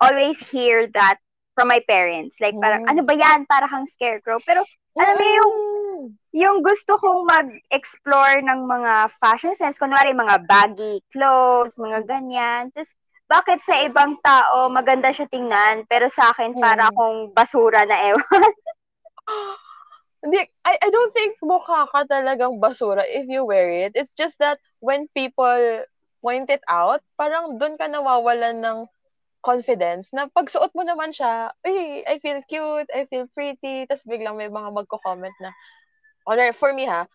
always 0.03 0.43
hear 0.51 0.91
that 0.99 1.23
from 1.55 1.71
my 1.71 1.79
parents. 1.87 2.43
Like 2.43 2.59
parang, 2.59 2.83
Mm. 2.83 2.99
ano 2.99 3.01
ba 3.07 3.15
yan? 3.15 3.47
Para 3.47 3.71
kang 3.71 3.87
scarecrow. 3.87 4.43
Pero 4.43 4.67
alam 4.99 5.15
mo 5.17 5.23
yung 5.23 5.55
Mm. 5.55 5.72
Yung 6.33 6.65
gusto 6.65 6.97
kong 6.99 7.29
mag-explore 7.29 8.41
ng 8.43 8.61
mga 8.65 8.93
fashion 9.21 9.55
sense, 9.55 9.77
kunwari 9.77 10.13
mga 10.17 10.47
baggy 10.49 11.03
clothes, 11.13 11.77
mga 11.77 12.07
ganyan. 12.09 12.73
Tapos, 12.73 12.93
bakit 13.29 13.59
sa 13.65 13.81
ibang 13.85 14.21
tao 14.21 14.69
maganda 14.69 15.09
siya 15.09 15.25
tingnan, 15.31 15.89
pero 15.89 16.13
sa 16.13 16.33
akin 16.37 16.53
para 16.57 16.89
Mm. 16.89 16.91
akong 16.93 17.19
basura 17.33 17.83
na 17.89 17.97
ewan. 18.13 18.23
Hindi, 20.23 20.39
I, 20.63 20.79
I 20.79 20.89
don't 20.95 21.11
think 21.11 21.35
mukha 21.43 21.91
ka 21.91 22.07
talagang 22.07 22.63
basura 22.63 23.03
if 23.03 23.27
you 23.27 23.43
wear 23.43 23.67
it. 23.67 23.99
It's 23.99 24.15
just 24.15 24.39
that 24.39 24.63
when 24.79 25.11
people 25.11 25.83
point 26.23 26.47
it 26.47 26.63
out, 26.71 27.03
parang 27.19 27.59
doon 27.59 27.75
ka 27.75 27.91
nawawalan 27.91 28.63
ng 28.63 28.79
confidence 29.43 30.15
na 30.15 30.31
pag 30.31 30.47
suot 30.47 30.71
mo 30.79 30.87
naman 30.87 31.11
siya, 31.11 31.51
uy, 31.67 32.07
I 32.07 32.23
feel 32.23 32.39
cute, 32.47 32.87
I 32.95 33.11
feel 33.11 33.27
pretty, 33.35 33.91
tapos 33.91 34.07
biglang 34.07 34.39
may 34.39 34.47
mga 34.47 34.71
magko-comment 34.71 35.35
na, 35.43 35.51
or 36.27 36.37
for 36.55 36.73
me 36.73 36.87
ha, 36.87 37.07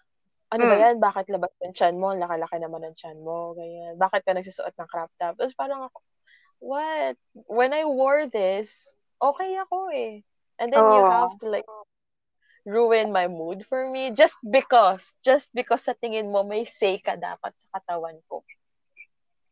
ano 0.52 0.64
ba 0.68 0.76
Mm. 0.76 0.80
yan, 0.80 1.00
bakit 1.00 1.28
labas 1.30 1.52
yung 1.64 1.76
chan 1.76 1.96
mo, 2.00 2.12
Ang 2.14 2.24
laki-laki 2.24 2.58
naman 2.60 2.84
ng 2.88 2.96
chan 2.98 3.18
mo, 3.20 3.54
ganyan, 3.58 3.96
bakit 4.00 4.24
ka 4.24 4.32
nagsusuot 4.34 4.74
ng 4.78 4.90
crop 4.90 5.12
top, 5.20 5.36
tapos 5.38 5.54
parang 5.58 5.88
ako, 5.88 5.98
what? 6.60 7.16
When 7.48 7.74
I 7.74 7.84
wore 7.86 8.28
this, 8.28 8.72
okay 9.22 9.56
ako 9.60 9.92
eh. 9.94 10.24
And 10.60 10.74
then 10.74 10.90
you 10.90 11.04
Oo. 11.04 11.10
have 11.10 11.36
to 11.42 11.48
like, 11.50 11.68
ruin 12.66 13.12
my 13.12 13.28
mood 13.28 13.66
for 13.66 13.90
me 13.90 14.12
just 14.12 14.36
because, 14.44 15.04
just 15.24 15.48
because 15.54 15.84
sa 15.88 15.96
tingin 16.04 16.32
mo 16.32 16.44
may 16.44 16.66
say 16.66 17.00
ka 17.00 17.16
dapat 17.16 17.56
sa 17.56 17.80
katawan 17.80 18.20
ko. 18.28 18.44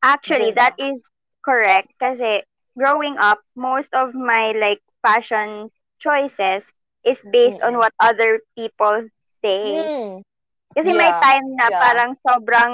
Actually, 0.03 0.51
Diba? 0.51 0.55
that 0.55 0.73
is 0.77 1.01
correct. 1.43 1.91
Kasi 1.99 2.43
growing 2.77 3.17
up, 3.17 3.39
most 3.55 3.89
of 3.93 4.13
my 4.13 4.51
like 4.53 4.81
fashion 5.01 5.71
choices 5.99 6.63
is 7.05 7.19
based 7.23 7.61
on 7.61 7.77
Mm-mm. 7.77 7.79
what 7.79 7.93
other 7.99 8.41
people 8.57 9.07
say. 9.45 9.61
Hmm. 9.61 10.25
Kasi 10.73 10.89
may 10.89 11.13
Yeah, 11.13 11.21
time 11.21 11.47
na 11.53 11.69
yeah. 11.69 11.79
parang 11.79 12.11
sobrang 12.17 12.73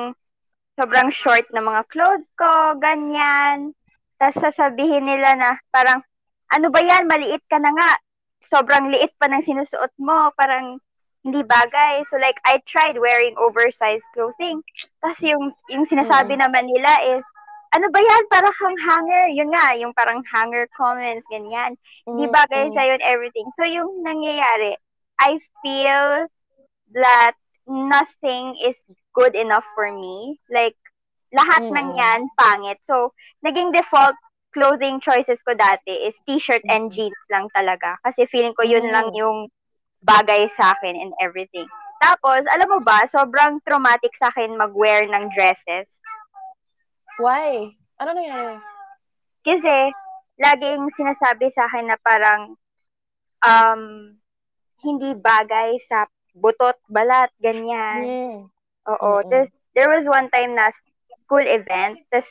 sobrang 0.80 1.12
short 1.12 1.46
na 1.52 1.62
mga 1.62 1.84
clothes 1.92 2.32
ko, 2.40 2.80
ganyan. 2.80 3.76
Tapos 4.18 4.40
sasabihin 4.40 5.06
nila 5.06 5.36
na 5.36 5.50
parang, 5.70 6.02
ano 6.50 6.68
ba 6.72 6.80
yan, 6.82 7.06
maliit 7.06 7.44
ka 7.52 7.60
na 7.60 7.70
nga. 7.76 7.92
Sobrang 8.42 8.90
liit 8.90 9.14
pa 9.20 9.30
ng 9.30 9.44
sinusuot 9.46 9.94
mo. 10.02 10.34
Parang 10.34 10.80
hindi 11.22 11.46
bagay. 11.46 12.02
So 12.10 12.18
like, 12.18 12.42
I 12.48 12.64
tried 12.66 12.98
wearing 12.98 13.38
oversized 13.38 14.08
clothing. 14.18 14.66
Tapos 15.04 15.22
yung, 15.22 15.54
yung 15.70 15.86
sinasabi 15.86 16.34
naman 16.40 16.66
nila 16.66 16.98
is, 17.14 17.26
ano 17.72 17.88
ba 17.94 18.02
yan, 18.02 18.24
parang 18.34 18.56
kang 18.58 18.80
hanger. 18.82 19.26
Yun 19.38 19.54
nga, 19.54 19.78
yung 19.78 19.94
parang 19.94 20.26
hanger 20.26 20.66
comments, 20.74 21.24
ganyan. 21.30 21.78
Hindi 22.10 22.26
bagay 22.28 22.68
Mm-mm. 22.68 22.74
sa'yo 22.74 22.98
and 22.98 23.06
everything. 23.06 23.48
So 23.54 23.64
yung 23.70 24.02
nangyayari, 24.02 24.76
I 25.22 25.38
feel 25.62 26.26
that 26.94 27.34
nothing 27.68 28.56
is 28.60 28.78
good 29.14 29.36
enough 29.36 29.66
for 29.76 29.92
me. 29.92 30.40
Like, 30.50 30.76
lahat 31.32 31.64
ng 31.72 31.96
Mm-mm. 31.96 31.96
yan, 31.96 32.22
pangit. 32.36 32.80
So, 32.84 33.14
naging 33.46 33.72
default 33.72 34.16
clothing 34.52 35.00
choices 35.00 35.40
ko 35.48 35.56
dati 35.56 36.08
is 36.08 36.20
t-shirt 36.28 36.64
and 36.68 36.92
Mm. 36.92 36.92
jeans 36.92 37.24
lang 37.32 37.48
talaga. 37.56 37.96
Kasi 38.04 38.28
feeling 38.28 38.52
ko 38.54 38.68
yun 38.68 38.84
Mm. 38.84 38.92
lang 38.92 39.08
yung 39.16 39.48
bagay 40.04 40.50
sa 40.60 40.76
akin 40.76 40.96
and 41.00 41.14
everything. 41.24 41.68
Tapos, 42.02 42.44
alam 42.52 42.68
mo 42.68 42.80
ba, 42.84 43.06
sobrang 43.08 43.62
traumatic 43.64 44.12
sa 44.18 44.28
akin 44.34 44.58
mag-wear 44.58 45.08
ng 45.08 45.32
dresses. 45.32 46.02
Why? 47.22 47.78
Ano 48.02 48.12
nangyari? 48.18 48.58
Kasi, 49.46 49.94
laging 50.38 50.90
sinasabi 50.98 51.50
sa 51.54 51.70
akin 51.70 51.86
na 51.90 51.98
parang, 52.02 52.58
um, 53.46 53.82
hindi 54.82 55.14
bagay 55.14 55.78
sa 55.86 56.10
butot, 56.34 56.78
balat, 56.88 57.30
ganyan. 57.40 58.00
Hmm. 58.02 58.38
Oo. 58.88 59.12
Tapos, 59.26 59.50
there 59.74 59.90
was 59.90 60.08
one 60.08 60.28
time 60.30 60.56
na 60.56 60.72
school 61.24 61.44
event, 61.44 62.00
tapos 62.10 62.28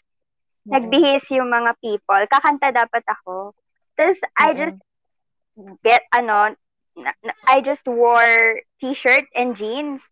Mm-mm. 0.60 0.72
nagbihis 0.76 1.24
yung 1.32 1.48
mga 1.48 1.72
people. 1.80 2.22
Kakanta 2.28 2.68
dapat 2.74 3.04
ako. 3.06 3.56
Tapos, 3.94 4.18
I 4.36 4.52
Mm-mm. 4.52 4.58
just 4.60 4.78
get, 5.80 6.04
ano, 6.12 6.56
na- 6.96 7.18
na- 7.22 7.40
I 7.48 7.60
just 7.60 7.86
wore 7.86 8.60
t-shirt 8.78 9.24
and 9.32 9.56
jeans. 9.56 10.04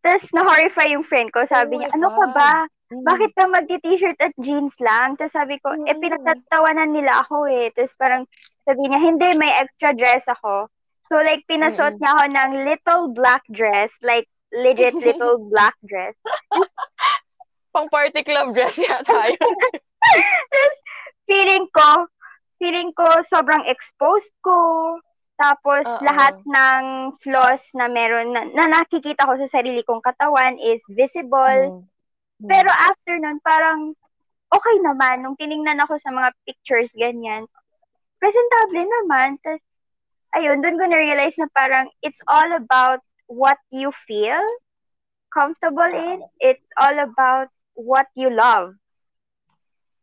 Tapos, 0.00 0.30
na-horrify 0.32 0.94
yung 0.94 1.04
friend 1.04 1.28
ko. 1.30 1.44
Sabi 1.44 1.76
Oh 1.76 1.80
niya, 1.80 1.90
ano 1.92 2.08
ka 2.08 2.26
ba? 2.32 2.52
Mm. 2.90 3.06
Bakit 3.06 3.30
ka 3.38 3.44
magti-t-shirt 3.46 4.18
at 4.18 4.34
jeans 4.42 4.74
lang? 4.82 5.14
Tapos 5.14 5.30
sabi 5.30 5.62
ko, 5.62 5.70
eh, 5.86 5.94
Mm. 5.94 6.02
pinagtatawanan 6.02 6.90
nila 6.90 7.22
ako 7.22 7.46
eh. 7.46 7.70
Tapos 7.70 7.94
parang 7.94 8.26
sabi 8.66 8.82
niya, 8.82 8.98
hindi, 8.98 9.28
may 9.38 9.52
extra 9.62 9.94
dress 9.94 10.26
ako. 10.26 10.66
So 11.10 11.18
like, 11.18 11.42
pinasuot 11.50 11.98
niya 11.98 12.14
ako 12.14 12.24
ng 12.30 12.50
little 12.70 13.04
black 13.10 13.42
dress, 13.50 13.90
like 13.98 14.30
legit 14.54 14.94
little 14.94 15.42
black 15.52 15.74
dress. 15.82 16.14
Pang 17.74 17.90
party 17.90 18.22
club 18.22 18.54
dress 18.54 18.78
yata 18.78 19.34
yun. 19.34 19.42
Tapos 20.54 20.76
feeling 21.26 21.66
ko, 21.74 22.06
feeling 22.62 22.94
ko 22.94 23.26
sobrang 23.26 23.66
exposed 23.66 24.30
ko. 24.46 25.02
Tapos 25.34 25.82
Oo. 25.82 26.02
lahat 26.06 26.38
ng 26.46 26.82
flaws 27.18 27.74
na 27.74 27.90
meron, 27.90 28.30
na, 28.30 28.46
na 28.46 28.70
nakikita 28.70 29.26
ko 29.26 29.34
sa 29.34 29.50
sarili 29.50 29.82
kong 29.82 30.06
katawan 30.06 30.62
is 30.62 30.78
visible. 30.86 31.82
Mm. 32.38 32.46
Pero 32.46 32.70
after 32.70 33.18
nun, 33.18 33.42
parang 33.42 33.98
okay 34.46 34.76
naman. 34.78 35.26
Nung 35.26 35.34
tiningnan 35.34 35.82
ako 35.82 35.98
sa 35.98 36.14
mga 36.14 36.30
pictures, 36.46 36.94
ganyan, 36.94 37.50
presentable 38.22 38.84
naman. 38.84 39.40
Tapos, 39.40 39.64
ayun, 40.36 40.62
dun 40.62 40.78
ko 40.78 40.84
na-realize 40.86 41.36
na 41.38 41.48
parang 41.54 41.88
it's 42.02 42.20
all 42.28 42.50
about 42.56 43.00
what 43.26 43.58
you 43.70 43.90
feel 44.06 44.42
comfortable 45.32 45.90
in. 45.90 46.22
It's 46.40 46.64
all 46.78 46.98
about 46.98 47.48
what 47.74 48.06
you 48.14 48.30
love. 48.30 48.74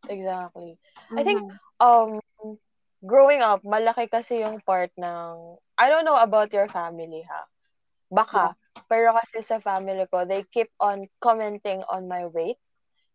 Exactly. 0.10 0.78
I 1.18 1.24
think 1.24 1.42
um 1.80 2.20
growing 3.06 3.42
up, 3.42 3.62
malaki 3.64 4.10
kasi 4.10 4.42
yung 4.42 4.62
part 4.64 4.92
ng 4.98 5.58
I 5.78 5.90
don't 5.90 6.06
know 6.06 6.18
about 6.18 6.52
your 6.54 6.68
family 6.70 7.24
ha. 7.28 7.46
Baka. 8.12 8.56
Pero 8.90 9.14
kasi 9.18 9.44
sa 9.44 9.60
family 9.60 10.06
ko, 10.12 10.26
they 10.26 10.44
keep 10.54 10.72
on 10.80 11.08
commenting 11.20 11.84
on 11.92 12.08
my 12.08 12.26
weight. 12.28 12.58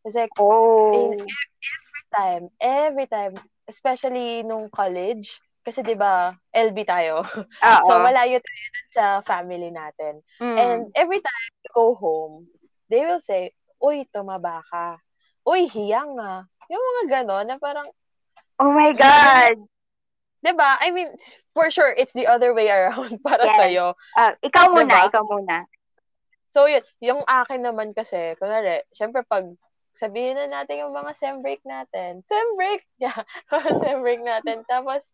It's 0.04 0.16
like 0.16 0.33
Oh. 0.38 0.92
in 0.92 1.12
every 1.16 2.04
time, 2.14 2.45
every 2.61 3.07
time, 3.07 3.35
especially 3.69 4.42
nung 4.42 4.69
college, 4.71 5.40
kasi 5.62 5.81
'di 5.83 5.95
ba, 5.95 6.35
LB 6.50 6.83
tayo. 6.87 7.23
Oo. 7.26 7.87
so 7.88 7.92
malayo 8.02 8.38
tayo 8.38 8.64
dun 8.75 8.88
sa 8.92 9.04
family 9.23 9.71
natin. 9.71 10.21
Mm. 10.42 10.57
And 10.59 10.81
every 10.99 11.23
time 11.23 11.42
I 11.64 11.69
go 11.75 11.95
home, 11.95 12.50
they 12.90 13.02
will 13.07 13.23
say, 13.23 13.54
"Uy, 13.78 14.07
tumaba 14.11 14.62
ka. 14.69 14.99
Uy, 15.47 15.66
hiyang 15.71 16.19
nga." 16.19 16.47
Yung 16.71 16.83
mga 16.83 17.02
ganon 17.23 17.47
na 17.47 17.57
parang 17.62 17.88
oh 18.59 18.73
my 18.75 18.90
God. 18.95 19.59
'di 20.42 20.52
ba? 20.59 20.76
I 20.83 20.90
mean, 20.90 21.14
for 21.54 21.71
sure 21.71 21.90
it's 21.95 22.12
the 22.12 22.26
other 22.26 22.50
way 22.52 22.66
around 22.69 23.19
para 23.26 23.47
Yes. 23.47 23.57
sa 23.59 23.66
iyo. 23.71 23.87
Ah, 24.19 24.35
ikaw 24.42 24.69
muna, 24.75 24.90
Diba? 24.90 25.09
ikaw 25.09 25.23
muna. 25.25 25.57
So 26.52 26.69
yun, 26.69 26.85
yung 27.00 27.25
akin 27.25 27.64
naman 27.64 27.97
kasi, 27.97 28.37
kunwari, 28.37 28.85
syempre 28.92 29.25
pag 29.25 29.49
sabihin 29.97 30.37
na 30.37 30.49
natin 30.61 30.85
yung 30.85 30.92
mga 30.92 31.12
sem 31.16 31.40
break 31.40 31.62
natin. 31.64 32.21
Sem 32.28 32.47
break! 32.59 32.85
Yeah, 33.02 33.16
sem 33.81 34.00
break 34.04 34.21
natin. 34.25 34.64
Tapos, 34.69 35.04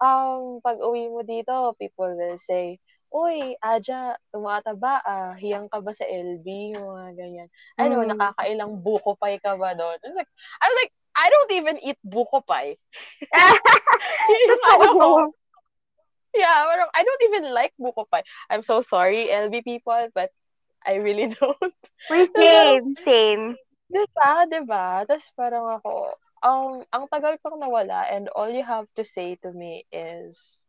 um, 0.00 0.62
pag 0.62 0.78
uwi 0.80 1.10
mo 1.10 1.20
dito, 1.26 1.74
people 1.76 2.14
will 2.14 2.38
say, 2.38 2.78
Uy, 3.12 3.52
Aja, 3.60 4.16
tumataba 4.32 5.04
ah. 5.04 5.36
Hiyang 5.36 5.68
ka 5.68 5.84
ba 5.84 5.92
sa 5.92 6.08
LB? 6.08 6.72
Yung 6.72 6.86
mga 6.96 7.10
ganyan. 7.12 7.48
Ano, 7.76 8.00
Mm. 8.00 8.16
nakakailang 8.16 8.80
buko 8.80 9.20
pie 9.20 9.36
ka 9.36 9.52
ba 9.60 9.76
doon? 9.76 10.00
I 10.00 10.08
was 10.08 10.16
like, 10.16 10.32
I 10.32 10.64
was 10.72 10.76
like, 10.80 10.92
I 11.12 11.26
don't 11.28 11.52
even 11.52 11.76
eat 11.84 12.00
buko 12.00 12.40
pie. 12.40 12.80
Yung 14.48 14.64
ano 14.64 14.86
ko. 14.96 15.08
Yeah, 16.32 16.64
parang 16.64 16.88
I 16.96 17.04
don't 17.04 17.24
even 17.28 17.44
like 17.52 17.76
buko 17.76 18.08
pie. 18.08 18.24
I'm 18.48 18.64
so 18.64 18.80
sorry, 18.80 19.28
LB 19.28 19.60
people, 19.60 20.08
but 20.16 20.32
I 20.80 20.96
really 20.96 21.28
don't. 21.36 21.76
Uy, 22.08 22.24
same, 22.32 22.96
same. 23.04 23.44
Diba? 23.92 24.48
Diba? 24.48 25.04
Tapos 25.04 25.28
parang 25.36 25.68
ako, 25.68 26.16
um, 26.42 26.82
ang 26.92 27.06
tagal 27.08 27.38
kong 27.40 27.58
nawala 27.58 28.06
and 28.10 28.28
all 28.34 28.50
you 28.50 28.62
have 28.62 28.86
to 28.98 29.02
say 29.06 29.38
to 29.42 29.50
me 29.54 29.86
is, 29.90 30.62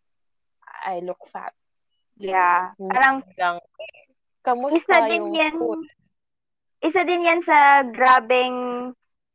I 0.86 1.02
look 1.02 1.20
fat. 1.30 1.54
Yeah. 2.18 2.78
Parang, 2.78 3.26
Lang, 3.38 3.58
kamusta 4.46 4.78
isa 4.78 4.98
din 5.10 5.34
yung 5.34 5.34
yan, 5.34 5.56
isa 6.84 7.02
din 7.04 7.26
yan 7.26 7.42
sa 7.42 7.82
grabing 7.84 8.92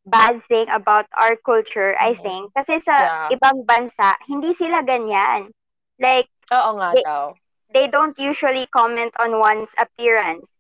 bad 0.09 0.41
thing 0.49 0.69
about 0.73 1.05
our 1.19 1.37
culture, 1.45 1.93
I 2.01 2.17
Mhm. 2.17 2.23
think. 2.23 2.45
Kasi 2.57 2.81
sa 2.81 3.29
Yeah. 3.29 3.37
ibang 3.37 3.67
bansa, 3.69 4.17
hindi 4.25 4.57
sila 4.57 4.81
ganyan. 4.81 5.53
Like, 6.01 6.31
Oo 6.49 6.81
nga 6.81 6.97
Di- 6.97 7.05
daw. 7.05 7.35
they 7.75 7.87
don't 7.91 8.17
usually 8.17 8.65
comment 8.73 9.13
on 9.21 9.37
one's 9.37 9.75
appearance 9.77 10.58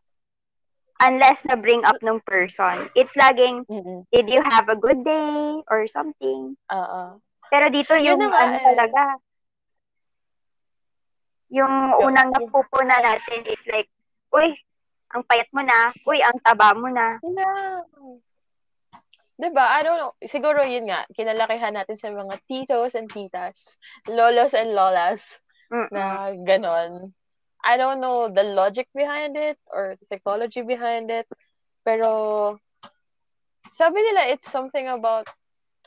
unless 1.01 1.45
na 1.47 1.55
bring 1.55 1.85
up 1.87 1.99
ng 2.03 2.21
person. 2.27 2.91
It's 2.95 3.15
laging, 3.15 3.67
Mm-mm. 3.71 4.07
did 4.11 4.27
you 4.31 4.43
have 4.43 4.69
a 4.69 4.79
good 4.79 5.05
day 5.05 5.63
or 5.71 5.87
something? 5.87 6.59
Oo. 6.71 7.03
Pero 7.49 7.67
dito 7.73 7.97
Yun 7.97 8.19
yung 8.21 8.29
nga 8.29 8.39
ano 8.45 8.57
eh. 8.59 8.65
talaga, 8.67 9.03
yung 11.49 11.75
unang 12.05 12.29
napupuna 12.29 13.01
natin 13.01 13.41
is 13.49 13.63
like, 13.71 13.89
uy, 14.35 14.53
ang 15.17 15.25
payat 15.25 15.49
mo 15.57 15.65
na, 15.65 15.95
uy, 16.05 16.21
ang 16.21 16.37
taba 16.45 16.77
mo 16.77 16.93
na. 16.93 17.17
Yeah. 17.25 17.81
Diba? 19.39 19.63
I 19.63 19.87
don't 19.87 20.03
know. 20.03 20.13
Siguro 20.27 20.67
yun 20.67 20.91
nga, 20.91 21.07
kinalakihan 21.15 21.71
natin 21.71 21.95
sa 21.95 22.11
mga 22.11 22.43
titos 22.51 22.99
and 22.99 23.07
titas, 23.07 23.79
lolos 24.11 24.51
and 24.51 24.75
lolas, 24.75 25.39
Mm-mm. 25.71 25.95
na 25.95 26.35
ganon. 26.43 27.15
I 27.69 27.77
don't 27.77 28.01
know 28.01 28.33
the 28.33 28.49
logic 28.49 28.89
behind 28.97 29.37
it 29.37 29.61
or 29.69 30.01
the 30.01 30.07
psychology 30.09 30.65
behind 30.65 31.13
it. 31.13 31.29
Pero, 31.85 32.57
sabi 33.77 34.01
nila 34.01 34.33
it's 34.33 34.49
something 34.49 34.89
about 34.89 35.29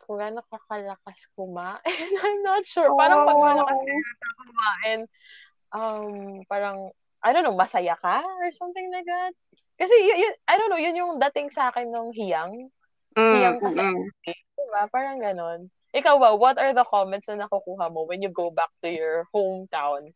kung 0.05 0.21
gaano 0.21 0.45
kakalakas 0.45 1.25
kumain. 1.33 1.81
I'm 2.21 2.45
not 2.45 2.69
sure. 2.69 2.93
Parang 2.93 3.25
pag 3.25 3.33
malakas 3.33 3.81
ka 3.81 4.29
kumain, 4.45 4.99
um, 5.73 6.45
parang, 6.45 6.93
I 7.25 7.33
don't 7.33 7.49
know, 7.49 7.57
masaya 7.57 7.97
ka 7.97 8.21
or 8.21 8.53
something 8.53 8.85
like 8.93 9.09
that. 9.09 9.33
Kasi, 9.81 9.97
yun, 10.05 10.21
yun, 10.21 10.33
I 10.45 10.61
don't 10.61 10.69
know, 10.69 10.77
yun 10.77 10.93
yung 10.93 11.17
dating 11.17 11.49
sa 11.49 11.73
akin 11.73 11.89
ng 11.89 12.13
hiyang. 12.13 12.69
Mm, 13.17 13.33
hiyang 13.41 13.57
kasi, 13.57 13.81
mm. 13.81 14.05
diba? 14.53 14.81
Parang 14.93 15.17
ganon. 15.17 15.73
Ikaw 15.97 16.21
ba, 16.21 16.37
what 16.37 16.61
are 16.61 16.77
the 16.77 16.85
comments 16.85 17.25
na 17.25 17.41
nakukuha 17.41 17.89
mo 17.89 18.05
when 18.05 18.21
you 18.21 18.29
go 18.29 18.53
back 18.53 18.69
to 18.85 18.89
your 18.93 19.25
hometown 19.33 20.13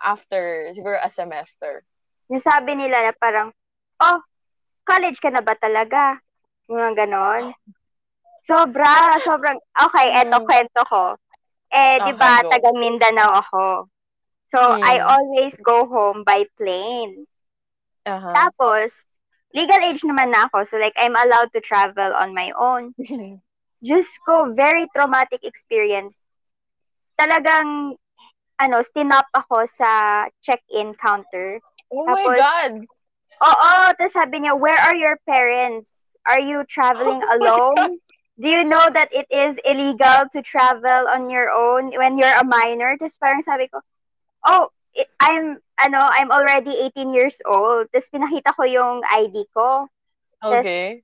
after 0.00 0.70
siguro 0.72 0.98
a 1.02 1.10
semester? 1.10 1.82
Yung 2.30 2.40
sabi 2.42 2.78
nila 2.78 3.10
na 3.10 3.12
parang, 3.12 3.52
oh, 4.00 4.18
college 4.88 5.18
ka 5.20 5.28
na 5.28 5.44
ba 5.44 5.52
talaga? 5.58 6.18
Mga 6.70 7.06
ganon. 7.06 7.52
Sobra, 8.42 9.18
sobrang, 9.22 9.58
okay, 9.76 10.06
eto 10.18 10.42
Mm. 10.42 10.46
kwento 10.46 10.80
ko. 10.88 11.14
Eh, 11.72 12.02
di 12.02 12.12
Okay, 12.12 12.18
ba, 12.18 12.42
taga 12.46 12.70
Mindanao 12.74 13.38
ako. 13.38 13.64
So, 14.50 14.58
Mm. 14.60 14.82
I 14.84 15.00
always 15.00 15.56
go 15.62 15.86
home 15.88 16.24
by 16.26 16.44
plane. 16.58 17.24
Uh-huh. 18.04 18.32
Tapos, 18.34 19.06
legal 19.54 19.80
age 19.80 20.02
naman 20.04 20.34
na 20.34 20.50
ako. 20.50 20.64
So, 20.68 20.76
like, 20.76 20.92
I'm 20.98 21.16
allowed 21.16 21.52
to 21.54 21.60
travel 21.64 22.12
on 22.12 22.34
my 22.34 22.52
own. 22.58 22.92
Diyos 23.84 24.08
ko, 24.26 24.52
very 24.52 24.86
traumatic 24.94 25.42
experience. 25.42 26.20
Talagang, 27.18 27.96
ano, 28.62 28.78
stinop 28.86 29.26
ako 29.34 29.66
sa 29.66 30.24
check-in 30.38 30.94
counter. 30.94 31.58
oh 31.90 32.06
my 32.06 32.22
Tapos, 32.22 32.38
God! 32.38 32.72
Oo, 33.42 33.70
tapos 33.98 34.14
sabi 34.14 34.46
niya, 34.46 34.54
where 34.54 34.78
are 34.78 34.94
your 34.94 35.18
parents? 35.26 36.14
Are 36.22 36.38
you 36.38 36.62
traveling 36.70 37.18
Oh 37.26 37.26
my 37.26 37.36
alone? 37.42 37.98
Do 38.38 38.48
you 38.48 38.62
know 38.64 38.86
that 38.86 39.10
it 39.10 39.26
is 39.28 39.58
illegal 39.66 40.30
to 40.32 40.40
travel 40.40 41.10
on 41.10 41.28
your 41.28 41.50
own 41.50 41.90
when 41.98 42.16
you're 42.16 42.38
a 42.38 42.46
minor? 42.46 42.96
Tapos 42.96 43.18
parang 43.18 43.42
sabi 43.42 43.66
ko, 43.66 43.82
oh, 44.46 44.70
I'm, 45.20 45.58
ano, 45.82 46.00
I'm 46.00 46.30
already 46.30 46.72
18 46.94 47.12
years 47.12 47.42
old. 47.44 47.90
Tapos 47.90 48.08
pinakita 48.08 48.54
ko 48.54 48.62
yung 48.64 49.02
ID 49.04 49.46
ko. 49.52 49.90
Okay. 50.42 51.02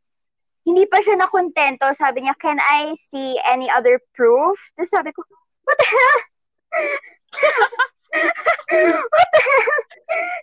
Hindi 0.64 0.84
pa 0.86 1.02
siya 1.04 1.20
nakontento. 1.20 1.90
Sabi 1.94 2.26
niya, 2.26 2.34
can 2.38 2.58
I 2.58 2.94
see 2.96 3.36
any 3.44 3.68
other 3.70 4.00
proof? 4.14 4.56
Tapos 4.78 4.90
sabi 4.90 5.10
ko, 5.12 5.22
what 5.66 5.76
the 5.76 5.86
hell? 5.86 6.18
what 9.08 9.28
the 9.32 9.40
hell? 9.42 9.82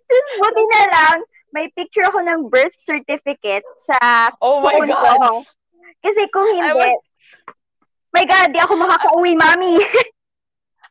Tapos 0.06 0.30
buti 0.40 0.64
na 0.70 0.84
lang, 0.92 1.18
may 1.52 1.68
picture 1.74 2.06
ako 2.06 2.20
ng 2.22 2.40
birth 2.52 2.76
certificate 2.78 3.66
sa 3.80 4.30
Oh 4.40 4.62
my 4.62 4.76
phone 4.78 4.92
God! 4.92 5.18
ko. 5.20 5.32
Kasi 6.04 6.22
kung 6.30 6.46
I 6.48 6.56
hindi, 6.62 6.90
was- 6.94 7.04
my 8.14 8.24
God, 8.24 8.48
di 8.54 8.60
ako 8.62 8.74
makaka-uwi, 8.80 9.34
mami. 9.36 9.82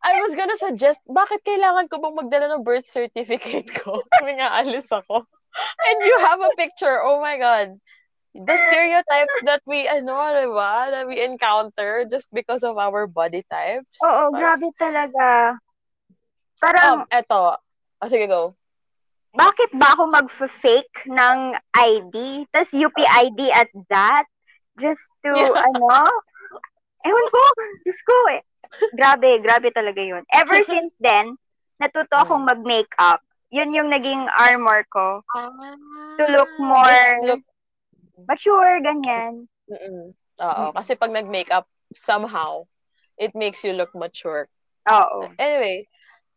I 0.05 0.21
was 0.21 0.37
gonna 0.37 0.61
suggest, 0.61 1.01
bakit 1.09 1.41
kailangan 1.49 1.89
ko 1.89 1.97
bang 1.97 2.13
magdala 2.13 2.47
ng 2.53 2.61
birth 2.67 2.85
certificate 2.93 3.73
ko? 3.73 4.05
Kung 4.21 4.37
nga 4.37 4.53
alis 4.61 4.85
ako. 4.93 5.25
And 5.81 5.99
you 6.05 6.17
have 6.21 6.45
a 6.45 6.53
picture. 6.61 7.01
Oh 7.01 7.25
my 7.25 7.41
God. 7.41 7.81
The 8.37 8.57
stereotypes 8.69 9.39
that 9.49 9.63
we, 9.65 9.89
ano, 9.89 10.13
diba, 10.35 10.91
that 10.93 11.07
we 11.09 11.25
encounter 11.25 12.05
just 12.05 12.29
because 12.37 12.61
of 12.67 12.77
our 12.77 13.07
body 13.09 13.47
types. 13.49 13.97
Oo, 14.05 14.29
Parang- 14.29 14.37
grabe 14.37 14.69
talaga. 14.77 15.57
Um, 16.65 16.69
Parang, 16.73 16.97
eto. 17.11 17.61
Oh, 18.01 18.09
sige, 18.09 18.25
go. 18.25 18.57
bakit 19.35 19.69
ba 19.75 19.93
ako 19.93 20.07
mag-fake 20.09 21.11
ng 21.11 21.39
ID? 21.75 22.47
Tapos 22.49 22.73
UPID 22.73 23.51
at 23.51 23.69
that? 23.91 24.25
Just 24.79 25.05
to, 25.21 25.31
Yeah. 25.31 25.53
ano? 25.69 26.09
Ewan 27.05 27.27
ko, 27.29 27.41
Diyos 27.85 28.01
ko 28.01 28.17
eh. 28.33 28.41
Grabe, 28.97 29.39
grabe 29.39 29.69
talaga 29.71 30.01
yun. 30.01 30.25
Ever 30.33 30.65
since 30.71 30.95
then, 30.97 31.37
natuto 31.77 32.17
akong 32.17 32.47
Mm. 32.47 32.51
mag-makeup. 32.57 33.21
Yun 33.53 33.77
yung 33.77 33.91
naging 33.93 34.25
armor 34.31 34.83
ko. 34.89 35.21
To 36.17 36.25
look 36.27 36.51
Ah, 36.51 36.63
more- 36.65 37.21
Look, 37.29 37.45
Mature, 38.25 38.81
ganyan. 38.81 39.51
mm 39.69 40.15
Oo, 40.35 40.65
Mm. 40.71 40.75
kasi 40.75 40.95
pag 40.95 41.11
nag-makeup, 41.11 41.67
somehow, 41.93 42.67
it 43.15 43.31
makes 43.35 43.63
you 43.63 43.71
look 43.71 43.91
mature. 43.95 44.47
Oo. 44.87 45.31
Anyway, 45.39 45.87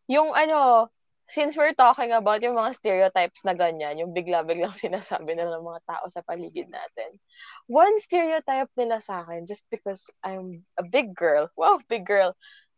yung 0.07 0.31
ano, 0.33 0.89
since 1.27 1.59
we're 1.59 1.75
talking 1.75 2.15
about 2.15 2.39
yung 2.39 2.55
mga 2.55 2.71
stereotypes 2.79 3.43
na 3.43 3.51
ganyan, 3.51 3.99
yung 3.99 4.15
bigla-biglang 4.15 4.71
sinasabi 4.83 5.35
na 5.35 5.47
ng 5.51 5.63
mga 5.63 5.81
tao 5.83 6.05
sa 6.07 6.23
paligid 6.23 6.71
natin. 6.71 7.19
One 7.67 7.99
stereotype 7.99 8.71
nila 8.79 9.03
sa 9.03 9.27
akin, 9.27 9.43
just 9.43 9.67
because 9.67 10.07
I'm 10.23 10.63
a 10.79 10.83
big 10.87 11.11
girl, 11.11 11.51
wow, 11.59 11.83
big 11.91 12.07
girl, 12.07 12.31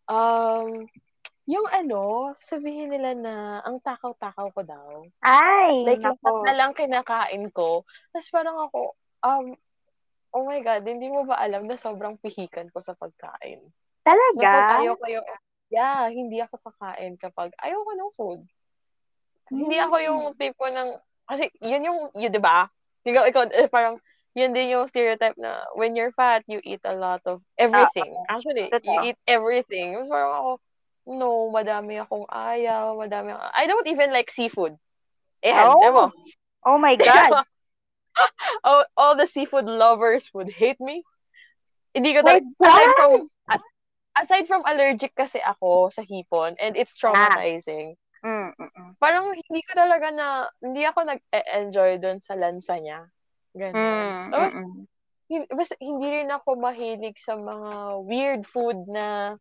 um, 0.10 0.90
yung 1.50 1.66
ano, 1.70 2.34
sabihin 2.46 2.94
nila 2.94 3.18
na 3.18 3.34
ang 3.66 3.82
takaw-takaw 3.82 4.54
ko 4.54 4.62
daw. 4.62 5.02
Ay, 5.26 5.82
Like, 5.82 6.06
nako. 6.06 6.46
na 6.46 6.54
lang 6.54 6.78
kinakain 6.78 7.50
ko. 7.50 7.86
Tapos 8.14 8.30
parang 8.30 8.58
ako, 8.70 8.94
um, 9.26 9.58
oh 10.30 10.46
my 10.46 10.62
God, 10.62 10.86
hindi 10.86 11.10
mo 11.10 11.26
ba 11.26 11.42
alam 11.42 11.66
na 11.66 11.74
sobrang 11.74 12.22
pihikan 12.22 12.70
ko 12.70 12.82
sa 12.86 12.94
pagkain? 12.94 13.66
Talaga? 14.06 14.82
ayaw 14.82 14.94
ko 14.98 15.06
yung, 15.10 15.26
yeah, 15.70 16.10
hindi 16.10 16.42
ako 16.42 16.58
kakain 16.62 17.16
kapag 17.18 17.54
ayaw 17.62 17.80
ko 17.86 17.92
ng 17.94 18.12
food. 18.18 18.42
Hindi 19.50 19.78
ako 19.82 19.96
yung 20.02 20.22
Hmm. 20.34 20.38
tipo 20.38 20.66
ng, 20.70 20.90
kasi 21.26 21.50
yun 21.62 21.86
yung, 21.86 22.00
yun, 22.14 22.30
di 22.30 22.42
ba? 22.42 22.70
Ikaw, 23.06 23.24
ikaw, 23.30 23.44
eh, 23.50 23.70
parang, 23.70 23.98
yun 24.38 24.54
din 24.54 24.70
yung 24.74 24.86
stereotype 24.86 25.34
na 25.42 25.66
when 25.74 25.98
you're 25.98 26.14
fat, 26.14 26.46
you 26.46 26.62
eat 26.62 26.82
a 26.86 26.94
lot 26.94 27.22
of 27.26 27.42
everything. 27.58 28.14
Actually, 28.30 28.70
Totoo. 28.70 28.86
you 28.86 29.14
eat 29.14 29.20
everything. 29.26 29.98
Tapos 29.98 30.10
parang 30.10 30.34
ako, 30.38 30.52
no, 31.10 31.50
madami 31.50 31.98
akong 31.98 32.30
ayaw, 32.30 32.94
madami 32.94 33.34
akong, 33.34 33.50
I 33.58 33.66
don't 33.66 33.90
even 33.90 34.14
like 34.14 34.30
seafood. 34.30 34.78
Ayan, 35.42 35.74
Oh, 35.74 35.82
mo. 35.90 36.06
Oh 36.62 36.78
my 36.78 36.94
God. 37.00 37.42
all, 38.62 38.86
all 38.94 39.14
the 39.18 39.26
seafood 39.26 39.66
lovers 39.66 40.30
would 40.34 40.52
hate 40.54 40.78
me. 40.78 41.02
Hindi 41.96 42.14
ko 42.14 42.22
talaga, 42.22 42.46
aside 42.62 42.94
from, 42.94 43.14
aside 44.20 44.46
from 44.46 44.64
allergic 44.68 45.16
kasi 45.16 45.40
ako 45.40 45.90
sa 45.90 46.04
hipon 46.04 46.60
and 46.60 46.76
it's 46.76 46.94
traumatizing. 47.00 47.96
Mm, 48.20 48.52
mm, 48.52 48.70
mm. 48.76 48.92
Parang 49.00 49.32
hindi 49.32 49.62
ko 49.64 49.72
talaga 49.76 50.12
na, 50.12 50.28
hindi 50.60 50.84
ako 50.84 51.08
nag-enjoy 51.08 52.04
doon 52.04 52.20
sa 52.20 52.36
lansa 52.36 52.76
niya. 52.76 53.08
Ganun. 53.56 53.80
Mm, 53.80 54.28
Tapos, 54.32 54.54
mm, 54.54 54.64
mm. 54.64 54.84
hin- 55.32 55.52
basta 55.56 55.74
hindi 55.80 56.08
rin 56.12 56.32
ako 56.32 56.60
mahilig 56.60 57.16
sa 57.24 57.40
mga 57.40 57.72
weird 58.04 58.44
food 58.44 58.78
na, 58.92 59.40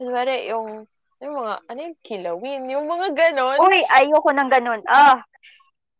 kunwari, 0.00 0.48
yung, 0.48 0.88
yung 1.20 1.34
mga, 1.36 1.54
ano 1.68 1.78
yung 1.84 1.98
kilawin, 2.00 2.62
yung 2.72 2.86
mga 2.88 3.08
ganon. 3.12 3.60
Uy, 3.60 3.84
ayoko 3.84 4.32
ng 4.32 4.50
ganun. 4.50 4.80
Ah, 4.88 5.20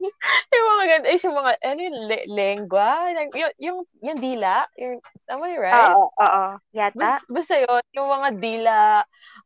Yung 0.55 0.67
mga 0.71 0.85
ganun, 0.87 1.07
ay, 1.09 1.19
yung 1.19 1.37
mga, 1.39 1.53
ano 1.65 1.81
yung 1.81 1.99
le- 2.07 2.29
lengua, 2.31 2.89
yung, 3.11 3.31
yung, 3.35 3.53
yung, 3.59 3.79
yung 4.05 4.19
dila, 4.21 4.67
yung, 4.79 4.99
tama 5.27 5.51
yun, 5.51 5.61
right? 5.63 5.95
oo, 5.95 6.07
oo. 6.13 6.45
Yata. 6.75 6.95
Basta, 6.99 7.25
basta 7.27 7.55
yun, 7.59 7.83
yung 7.95 8.09
mga 8.11 8.29
dila, 8.39 8.79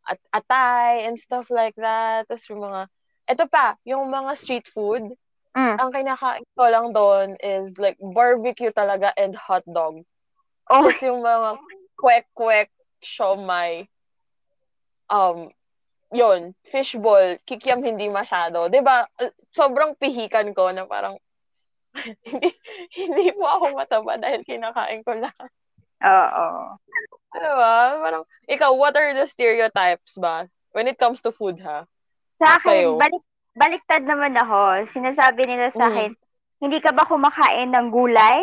at 0.09 0.19
atay, 0.35 1.07
and 1.09 1.17
stuff 1.21 1.49
like 1.49 1.77
that. 1.79 2.27
Tapos 2.29 2.45
yung 2.51 2.65
mga, 2.65 2.81
eto 3.29 3.45
pa, 3.49 3.77
yung 3.85 4.09
mga 4.09 4.33
street 4.37 4.69
food, 4.69 5.15
Mm. 5.59 5.75
ang 5.81 5.91
kinakain 5.91 6.47
ko 6.55 6.65
lang 6.71 6.87
doon 6.95 7.35
is 7.43 7.75
like 7.83 7.99
barbecue 8.15 8.71
talaga 8.71 9.11
and 9.19 9.35
hot 9.35 9.65
dog. 9.67 10.05
Oh, 10.71 10.87
Tapos 10.87 11.01
yung 11.03 11.25
mga 11.25 11.59
kwek-kwek, 11.99 12.71
siomay, 13.03 13.89
um, 15.11 15.51
yun, 16.11 16.53
fishball, 16.69 17.37
kikiam 17.45 17.85
hindi 17.85 18.09
masyado. 18.09 18.69
ba 18.81 19.09
Sobrang 19.53 19.97
pihikan 19.97 20.53
ko 20.53 20.73
na 20.73 20.85
parang, 20.85 21.17
hindi, 22.29 22.53
hindi 22.95 23.33
po 23.33 23.45
ako 23.45 23.65
mataba 23.75 24.17
dahil 24.17 24.45
kinakain 24.45 25.03
ko 25.03 25.17
lahat. 25.17 25.51
oo. 26.01 26.49
Diba? 27.29 27.77
Parang, 28.01 28.25
ikaw, 28.47 28.71
what 28.73 28.97
are 28.97 29.13
the 29.13 29.27
stereotypes 29.29 30.17
ba? 30.17 30.49
When 30.73 30.89
it 30.89 30.97
comes 30.97 31.21
to 31.25 31.33
food, 31.33 31.61
ha? 31.61 31.85
Sa 32.39 32.57
Sa'yo? 32.61 32.97
akin, 32.97 33.03
balik, 33.03 33.25
baliktad 33.53 34.03
naman 34.07 34.33
ako. 34.33 34.87
Sinasabi 34.95 35.45
nila 35.45 35.69
sa 35.75 35.85
Mm. 35.85 35.91
akin, 35.91 36.11
hindi 36.63 36.79
ka 36.79 36.95
ba 36.95 37.05
kumakain 37.05 37.69
ng 37.75 37.89
gulay? 37.91 38.41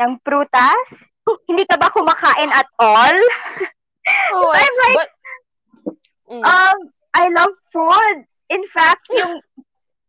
Ng 0.00 0.18
prutas? 0.24 1.12
hindi 1.44 1.68
ka 1.68 1.76
ba 1.76 1.92
kumakain 1.92 2.48
at 2.48 2.64
all? 2.80 3.18
Oh, 4.32 4.48
I'm 4.56 4.74
like, 4.80 4.96
but, 4.96 5.10
mm, 6.30 6.44
Um, 6.44 6.78
I 7.14 7.28
love 7.30 7.54
food. 7.72 8.24
In 8.48 8.64
fact, 8.68 9.08
yung 9.12 9.40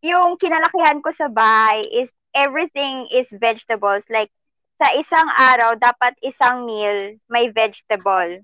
yung 0.02 0.38
kinalakihan 0.40 1.04
ko 1.04 1.12
sa 1.12 1.28
bahay 1.28 1.84
is 1.92 2.12
everything 2.36 3.08
is 3.12 3.28
vegetables. 3.36 4.06
Like, 4.08 4.32
sa 4.80 4.96
isang 4.96 5.28
araw, 5.36 5.76
dapat 5.76 6.16
isang 6.24 6.64
meal 6.64 7.20
may 7.28 7.52
vegetable. 7.52 8.44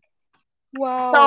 wow. 0.74 1.12
So, 1.14 1.20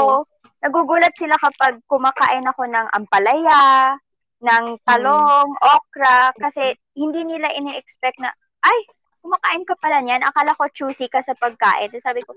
nagugulat 0.64 1.14
sila 1.16 1.36
kapag 1.40 1.80
kumakain 1.88 2.44
ako 2.44 2.66
ng 2.68 2.86
ampalaya, 2.92 3.96
ng 4.42 4.64
talong, 4.86 5.48
okra, 5.62 6.30
kasi 6.38 6.74
hindi 6.94 7.24
nila 7.26 7.50
ini-expect 7.54 8.18
na, 8.22 8.30
ay, 8.62 8.78
kumakain 9.22 9.64
ka 9.66 9.74
pala 9.80 9.98
niyan, 10.02 10.22
akala 10.22 10.54
ko 10.58 10.66
choosy 10.74 11.08
ka 11.10 11.22
sa 11.24 11.34
pagkain. 11.38 11.90
Tapos 11.90 12.06
sabi 12.06 12.22
ko, 12.22 12.34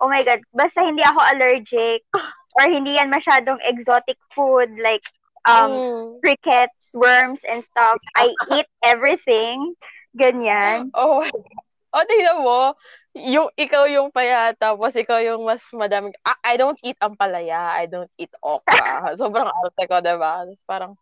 oh 0.00 0.08
my 0.08 0.22
God, 0.24 0.40
basta 0.54 0.82
hindi 0.84 1.02
ako 1.04 1.20
allergic 1.32 2.02
or 2.56 2.64
hindi 2.68 2.96
yan 2.96 3.10
masyadong 3.10 3.58
exotic 3.64 4.18
food 4.34 4.70
like 4.80 5.02
um 5.48 5.82
Mm. 5.82 6.20
crickets, 6.22 6.94
worms, 6.94 7.42
and 7.48 7.64
stuff. 7.64 7.98
I 8.14 8.30
eat 8.46 8.66
everything. 8.84 9.74
Ganyan. 10.14 10.92
Oh, 10.94 11.22
oh, 11.94 12.04
tingnan 12.06 12.38
mo. 12.44 12.74
Yung 13.12 13.50
ikaw 13.58 13.84
yung 13.90 14.08
paya, 14.14 14.54
tapos 14.56 14.96
ikaw 14.96 15.20
yung 15.20 15.44
mas 15.44 15.60
madaming, 15.76 16.16
Ah, 16.24 16.38
I 16.46 16.56
don't 16.56 16.78
eat 16.80 16.96
ampalaya, 17.02 17.74
I 17.76 17.84
don't 17.90 18.10
eat 18.16 18.32
okra. 18.40 19.12
Sobrang 19.20 19.50
arte 19.50 19.82
ko, 19.90 20.00
diba? 20.00 20.46
Tapos 20.48 20.62
parang, 20.64 20.92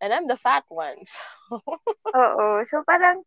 and 0.00 0.14
I'm 0.14 0.26
the 0.30 0.38
fat 0.40 0.64
ones. 0.70 1.10
Oo. 2.14 2.64
So 2.70 2.80
parang 2.88 3.20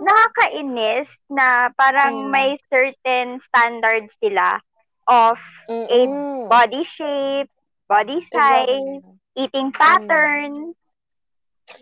nakakainis 0.00 1.10
na 1.28 1.68
parang 1.76 2.30
Mm. 2.30 2.30
may 2.32 2.56
certain 2.72 3.38
standards 3.44 4.14
sila 4.22 4.62
of 5.06 5.38
Mm-mm. 5.68 6.48
body 6.48 6.84
shape, 6.84 7.50
body 7.88 8.20
size, 8.22 9.02
Exactly. 9.02 9.18
eating 9.36 9.72
patterns, 9.72 10.76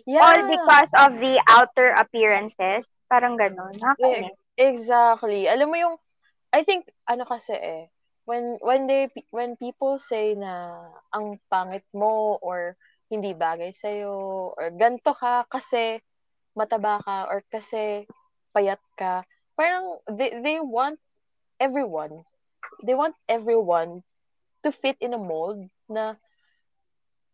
Yeah. 0.07 0.21
all 0.21 0.43
because 0.49 0.91
of 0.99 1.19
the 1.19 1.43
outer 1.49 1.89
appearances. 1.91 2.87
Parang 3.09 3.37
ganon. 3.37 3.75
Nakakainis. 3.81 4.37
Exactly. 4.59 5.49
Alam 5.49 5.69
mo 5.73 5.77
yung 5.79 5.97
I 6.53 6.63
think 6.65 6.87
ano 7.09 7.25
kasi 7.25 7.55
eh 7.57 7.83
when 8.27 8.59
when 8.61 8.87
they 8.87 9.09
when 9.31 9.57
people 9.57 9.99
say 9.99 10.35
na 10.37 10.85
ang 11.15 11.39
pangit 11.51 11.85
mo 11.95 12.39
or 12.43 12.77
hindi 13.11 13.33
bagay 13.35 13.73
sa 13.75 13.91
or 14.07 14.71
ganto 14.79 15.13
ka 15.15 15.47
kasi 15.49 15.99
mataba 16.55 17.01
ka 17.03 17.27
or 17.31 17.43
kasi 17.51 18.07
payat 18.55 18.81
ka 18.99 19.25
parang 19.55 19.99
they 20.11 20.31
they 20.43 20.59
want 20.61 20.99
everyone 21.59 22.23
they 22.85 22.95
want 22.95 23.15
everyone 23.29 24.03
to 24.65 24.73
fit 24.73 24.97
in 25.01 25.17
a 25.17 25.21
mold 25.21 25.69
na 25.89 26.17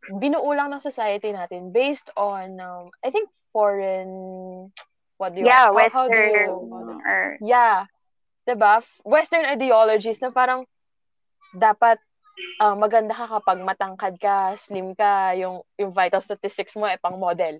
binuo 0.06 0.54
lang 0.54 0.70
ng 0.70 0.82
society 0.82 1.34
natin 1.34 1.74
based 1.74 2.10
on 2.14 2.62
um, 2.62 2.94
I 3.02 3.10
think 3.10 3.26
foreign 3.50 4.10
what 5.18 5.34
do 5.34 5.42
you 5.42 5.50
Yeah, 5.50 5.74
how, 5.74 5.88
how 5.90 6.06
do 6.06 6.14
Western 6.14 6.50
you 6.50 6.70
or 6.70 7.38
Yeah. 7.42 7.90
'Di 8.46 8.54
ba? 8.54 8.78
Western 9.02 9.42
ideologies 9.42 10.22
na 10.22 10.30
parang 10.30 10.62
dapat 11.50 11.98
ah, 12.62 12.78
maganda 12.78 13.12
ka 13.16 13.26
kapag 13.40 13.58
matangkad 13.66 14.14
ka, 14.22 14.54
slim 14.54 14.94
ka, 14.94 15.34
yung 15.34 15.66
yung 15.80 15.90
vital 15.90 16.22
statistics 16.22 16.78
mo 16.78 16.86
ay 16.86 17.00
pang 17.02 17.18
model. 17.18 17.58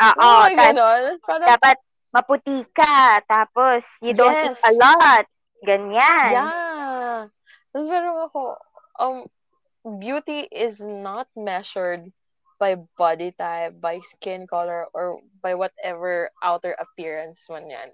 Oo, 0.00 0.24
oh, 0.24 0.46
ganon. 0.56 1.20
Parang, 1.20 1.48
dapat 1.52 1.76
maputi 2.12 2.64
ka, 2.72 3.20
tapos 3.28 3.84
you 4.00 4.16
don't 4.16 4.36
eat 4.40 4.56
Yes. 4.56 4.64
a 4.64 4.72
lot. 4.72 5.24
Ganyan. 5.62 6.32
yeah. 6.32 6.71
Parang 7.72 8.18
ako, 8.28 8.56
um, 9.00 9.26
beauty 9.98 10.46
is 10.52 10.80
not 10.80 11.28
measured 11.36 12.12
by 12.58 12.76
body 12.96 13.32
type, 13.32 13.80
by 13.80 14.00
skin 14.00 14.46
color, 14.46 14.86
or 14.94 15.20
by 15.42 15.54
whatever 15.54 16.30
outer 16.42 16.72
appearance 16.78 17.48
man 17.50 17.68
yan. 17.70 17.90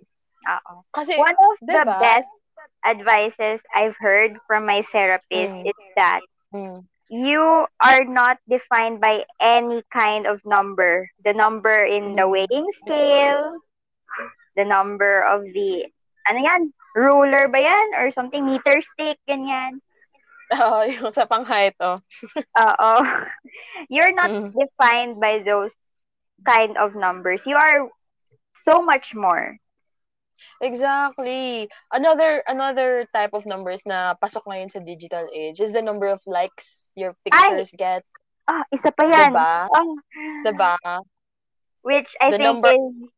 Oo. 0.49 0.85
Kasi, 0.93 1.17
One 1.17 1.35
of 1.35 1.57
the 1.61 1.81
best 1.99 2.29
advices 2.85 3.61
I've 3.75 3.97
heard 3.99 4.39
from 4.47 4.67
my 4.67 4.83
therapist 4.93 5.57
Mm. 5.57 5.65
is 5.65 5.75
that 5.97 6.21
mm, 6.55 6.85
you 7.09 7.67
are 7.81 8.05
not 8.05 8.39
defined 8.49 9.01
by 9.01 9.25
any 9.41 9.83
kind 9.93 10.27
of 10.27 10.41
number. 10.45 11.09
The 11.25 11.33
number 11.33 11.85
in 11.85 12.15
the 12.17 12.27
Mm. 12.27 12.29
weighing 12.29 12.69
scale, 12.85 13.59
the 14.57 14.65
number 14.65 15.23
of 15.23 15.43
the, 15.43 15.87
ano 16.29 16.39
yan, 16.39 16.63
ruler 16.95 17.49
ba 17.49 17.59
yan? 17.59 17.97
Or 17.97 18.11
something, 18.11 18.45
meter 18.45 18.81
stick, 18.81 19.17
ganyan. 19.25 19.81
Oo, 20.55 20.81
yung 20.85 21.13
sa 21.13 21.25
pang-height, 21.25 21.77
oh. 21.85 22.01
Oo. 22.57 22.93
You're 23.93 24.13
not 24.13 24.31
Mm. 24.31 24.53
defined 24.53 25.21
by 25.21 25.41
those 25.45 25.73
kind 26.45 26.77
of 26.77 26.95
numbers. 26.95 27.45
You 27.45 27.57
are 27.57 27.89
so 28.55 28.81
much 28.81 29.13
more. 29.15 29.57
Exactly. 30.63 31.67
Another 31.93 32.43
another 32.47 33.07
type 33.15 33.35
of 33.35 33.47
numbers 33.47 33.83
na 33.87 34.15
pasok 34.19 34.47
ngayon 34.47 34.71
sa 34.71 34.79
digital 34.83 35.27
age 35.31 35.59
is 35.59 35.75
the 35.75 35.83
number 35.83 36.07
of 36.07 36.23
likes 36.27 36.91
your 36.95 37.15
pictures 37.27 37.71
get, 37.75 38.03
Ah, 38.47 38.65
isa 38.73 38.89
pa 38.91 39.05
yan. 39.05 39.35
diba? 39.35 39.69
Oh, 39.69 39.93
Diba? 40.47 40.75
which 41.83 42.11
I 42.19 42.31
The 42.33 42.39
think 42.39 42.49
number- 42.49 42.75
is 42.75 43.11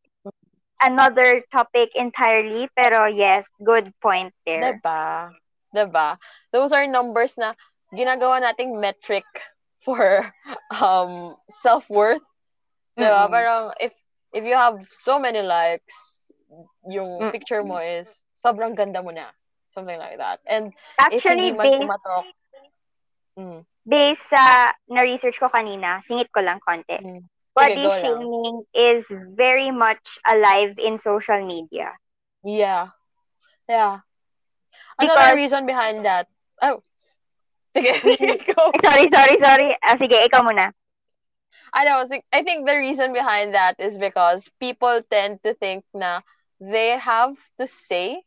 another 0.83 1.43
topic 1.53 1.95
entirely. 1.95 2.69
Pero 2.77 3.07
yes, 3.07 3.47
good 3.65 3.93
point 4.01 4.33
there. 4.47 4.81
Diba? 4.81 5.31
Diba? 5.75 6.19
Those 6.53 6.73
are 6.73 6.87
numbers 6.87 7.37
na 7.39 7.55
ginagawa 7.95 8.43
nating 8.43 8.81
metric 8.81 9.25
for 9.85 10.31
um 10.75 11.35
self-worth. 11.49 12.25
Diba? 12.99 13.27
Mm-mm. 13.27 13.33
Parang 13.33 13.65
if 13.81 13.93
if 14.33 14.45
you 14.45 14.55
have 14.55 14.79
so 14.91 15.19
many 15.19 15.43
likes, 15.43 16.27
yung 16.87 17.29
Mm. 17.29 17.33
picture 17.33 17.63
mo 17.63 17.79
is 17.79 18.11
sobrang 18.35 18.75
ganda 18.75 19.03
mo 19.03 19.11
na. 19.11 19.31
Something 19.71 19.99
like 19.99 20.19
that. 20.19 20.43
And 20.51 20.75
if 21.15 21.23
Actually, 21.23 21.55
hindi 21.55 21.59
man 21.59 21.67
based, 21.79 22.03
mm, 23.39 23.61
based 23.87 24.27
sa 24.27 24.75
na-research 24.91 25.39
ko 25.39 25.47
kanina, 25.47 26.03
singit 26.03 26.27
ko 26.35 26.43
lang 26.43 26.59
konti. 26.59 26.99
mm. 26.99 27.23
Body 27.61 27.87
shaming 28.01 28.65
is 28.73 29.05
very 29.37 29.71
much 29.71 30.03
alive 30.27 30.79
in 30.79 30.97
social 30.99 31.45
media. 31.45 31.93
Yeah. 32.45 32.91
Yeah. 33.69 34.01
Another 34.99 35.15
Because- 35.15 35.37
reason 35.37 35.67
behind 35.67 36.05
that. 36.05 36.27
Oh. 36.63 36.83
Sige, 37.77 37.95
go. 38.57 38.73
Sorry, 38.83 39.07
sorry, 39.09 39.37
sorry. 39.39 39.69
Ah, 39.85 39.95
sige, 39.95 40.19
ikaw 40.27 40.43
muna. 40.43 40.73
I 41.73 41.87
know. 41.87 42.03
I 42.35 42.43
think 42.43 42.67
the 42.67 42.75
reason 42.75 43.15
behind 43.15 43.55
that 43.55 43.79
is 43.79 43.95
because 43.95 44.51
people 44.59 45.01
tend 45.07 45.39
to 45.47 45.55
think 45.55 45.87
na 45.95 46.21
they 46.59 46.99
have 46.99 47.39
to 47.63 47.67
say 47.71 48.27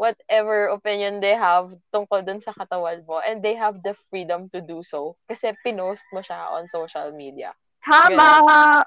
whatever 0.00 0.72
opinion 0.72 1.20
they 1.20 1.36
have 1.36 1.76
tungkol 1.92 2.24
dun 2.24 2.40
sa 2.40 2.56
katawan 2.56 3.04
mo 3.04 3.20
and 3.20 3.44
they 3.44 3.52
have 3.52 3.84
the 3.84 3.92
freedom 4.08 4.48
to 4.48 4.64
do 4.64 4.80
so 4.80 5.12
kasi 5.28 5.52
pinost 5.60 6.08
mo 6.16 6.24
siya 6.24 6.56
on 6.56 6.64
social 6.72 7.12
media. 7.12 7.52
Tama! 7.84 8.84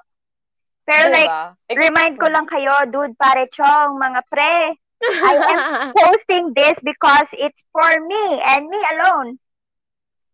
Pero 0.84 1.08
like, 1.08 1.32
Diba? 1.32 1.80
remind 1.80 2.14
ko 2.20 2.28
lang 2.28 2.44
kayo, 2.44 2.84
dude, 2.92 3.16
pare, 3.16 3.48
chong, 3.48 3.96
mga 3.96 4.20
pre, 4.28 4.76
I 5.04 5.32
am 5.32 5.60
posting 5.96 6.52
this 6.52 6.76
because 6.84 7.28
it's 7.32 7.60
for 7.72 7.88
me 8.04 8.24
and 8.44 8.68
me 8.68 8.80
alone. 8.92 9.28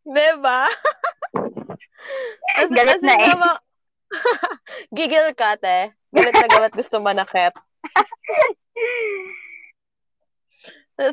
Diba? 0.03 0.67
As, 2.59 2.69
Galit 2.75 2.99
as 2.99 3.03
na 3.07 3.15
eh. 3.15 3.31
naman, 3.31 3.55
gigil 4.97 5.27
ka, 5.39 5.55
te. 5.55 5.95
Galit 6.11 6.35
na 6.35 6.49
galit 6.51 6.75
gusto 6.75 6.99
manakit. 6.99 7.55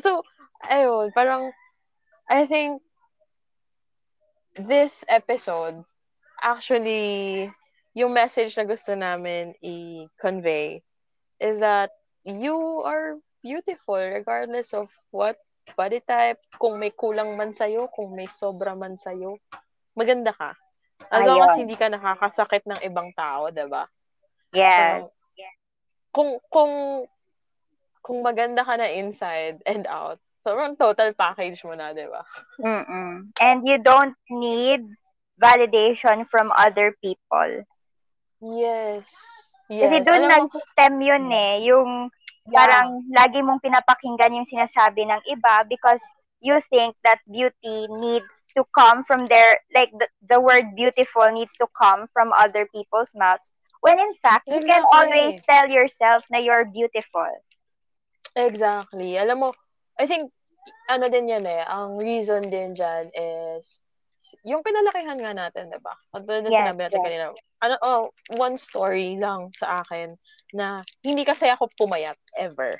So, 0.02 0.20
ayun, 0.66 1.14
parang, 1.14 1.54
I 2.28 2.44
think, 2.44 2.82
this 4.58 5.06
episode, 5.08 5.86
actually, 6.40 7.48
yung 7.94 8.14
message 8.14 8.54
na 8.54 8.64
gusto 8.64 8.94
namin 8.94 9.54
i-convey 9.62 10.82
is 11.38 11.58
that 11.58 11.90
you 12.22 12.82
are 12.86 13.18
beautiful 13.42 13.98
regardless 13.98 14.74
of 14.74 14.90
what 15.10 15.38
body 15.76 16.00
type, 16.00 16.40
kung 16.56 16.80
may 16.80 16.94
kulang 16.94 17.36
man 17.36 17.52
sa'yo, 17.52 17.90
kung 17.92 18.16
may 18.16 18.26
sobra 18.30 18.72
man 18.72 18.96
sa'yo, 18.96 19.36
maganda 19.92 20.32
ka. 20.32 20.56
As 21.12 21.22
long 21.24 21.44
as 21.44 21.54
hindi 21.58 21.76
ka 21.78 21.92
nakakasakit 21.92 22.66
ng 22.66 22.80
ibang 22.82 23.12
tao, 23.14 23.52
ba? 23.52 23.86
Yes. 24.52 25.04
So, 25.04 25.12
kung 26.10 26.40
kung 26.48 26.72
kung 28.02 28.18
maganda 28.24 28.64
ka 28.64 28.80
na 28.80 28.88
inside 28.88 29.60
and 29.68 29.84
out, 29.86 30.18
sobrang 30.40 30.74
total 30.74 31.12
package 31.12 31.60
mo 31.62 31.76
na, 31.76 31.92
'di 31.92 32.08
ba? 32.08 32.24
Mm-mm. 32.58 33.30
And 33.38 33.58
you 33.68 33.78
don't 33.78 34.16
need 34.32 34.88
validation 35.38 36.26
from 36.28 36.50
other 36.58 36.94
people. 37.00 37.64
Yes. 38.42 39.06
Yes. 39.70 39.82
Kasi 39.88 39.96
doon 40.04 40.26
nag-stem 40.26 40.94
yun 41.00 41.26
eh. 41.32 41.64
Yung 41.70 42.10
yeah. 42.50 42.54
parang 42.54 43.06
lagi 43.14 43.40
mong 43.40 43.62
pinapakinggan 43.62 44.36
yung 44.42 44.48
sinasabi 44.48 45.06
ng 45.06 45.22
iba 45.30 45.64
because 45.70 46.02
you 46.38 46.58
think 46.70 46.94
that 47.02 47.18
beauty 47.26 47.86
needs 47.98 48.30
to 48.54 48.62
come 48.74 49.02
from 49.02 49.26
their, 49.26 49.58
like 49.74 49.90
the, 49.98 50.06
the 50.26 50.38
word 50.38 50.74
beautiful 50.74 51.26
needs 51.30 51.52
to 51.58 51.66
come 51.74 52.06
from 52.14 52.30
other 52.34 52.66
people's 52.70 53.10
mouths. 53.14 53.50
When 53.80 53.98
in 53.98 54.14
fact, 54.22 54.46
you 54.50 54.62
can 54.62 54.82
Exactly. 54.82 54.94
always 54.94 55.34
tell 55.46 55.66
yourself 55.70 56.26
na 56.30 56.38
you're 56.38 56.66
beautiful. 56.66 57.30
Exactly. 58.34 59.18
Alam 59.18 59.38
mo, 59.38 59.48
I 59.98 60.06
think, 60.06 60.30
ano 60.90 61.06
din 61.10 61.30
yan 61.30 61.46
eh, 61.46 61.62
ang 61.62 61.98
reason 61.98 62.50
din 62.50 62.74
dyan 62.74 63.10
is, 63.14 63.78
yung 64.44 64.62
pinalakihan 64.62 65.18
nga 65.20 65.32
natin, 65.34 65.70
di 65.72 65.80
ba? 65.80 65.94
Katulad 66.12 66.44
na 66.44 66.50
Yes, 66.50 66.60
sinabi 66.64 66.80
natin 66.84 67.00
yes. 67.00 67.06
kanina. 67.06 67.24
Ano, 67.58 67.74
oh, 67.82 68.02
one 68.38 68.56
story 68.56 69.18
lang 69.18 69.50
sa 69.56 69.82
akin 69.82 70.14
na 70.54 70.86
hindi 71.02 71.26
kasi 71.26 71.50
ako 71.50 71.68
pumayat 71.74 72.18
ever. 72.38 72.78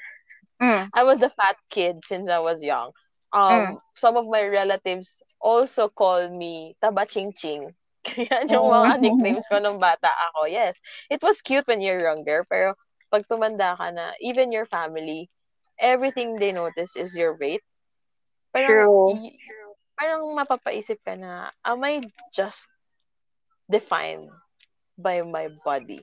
Mm. 0.62 0.90
I 0.94 1.02
was 1.02 1.22
a 1.22 1.30
fat 1.30 1.58
kid 1.70 2.02
since 2.06 2.26
I 2.30 2.38
was 2.38 2.62
young. 2.62 2.90
um, 3.32 3.76
mm. 3.76 3.78
some 3.94 4.16
of 4.16 4.26
my 4.26 4.44
relatives 4.46 5.22
also 5.40 5.88
call 5.88 6.28
me 6.30 6.76
Taba 6.82 7.08
Ching 7.08 7.32
Ching. 7.36 7.74
Yan 8.16 8.48
yung 8.48 8.72
mga 8.72 8.92
oh. 8.96 9.00
nicknames 9.00 9.46
ko 9.52 9.60
nung 9.60 9.76
bata 9.76 10.08
ako. 10.30 10.48
Yes, 10.48 10.80
it 11.10 11.20
was 11.20 11.42
cute 11.44 11.66
when 11.68 11.80
you're 11.80 12.00
younger, 12.00 12.44
pero 12.48 12.72
pag 13.12 13.26
tumanda 13.28 13.76
ka 13.76 13.90
na, 13.92 14.16
even 14.20 14.52
your 14.52 14.64
family, 14.64 15.28
everything 15.76 16.36
they 16.40 16.52
notice 16.52 16.96
is 16.96 17.12
your 17.12 17.36
weight. 17.36 17.60
Parang, 18.52 18.88
True. 18.88 19.12
Y- 19.20 19.36
parang 19.98 20.22
mapapaisip 20.38 21.02
ka 21.02 21.18
na, 21.18 21.50
am 21.66 21.82
I 21.82 22.06
just 22.30 22.70
defined 23.66 24.30
by 24.94 25.26
my 25.26 25.50
body? 25.66 26.00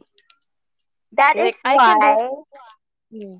That 1.15 1.39
like, 1.39 1.55
is 1.55 1.59
why 1.63 2.27
hmm. 3.07 3.39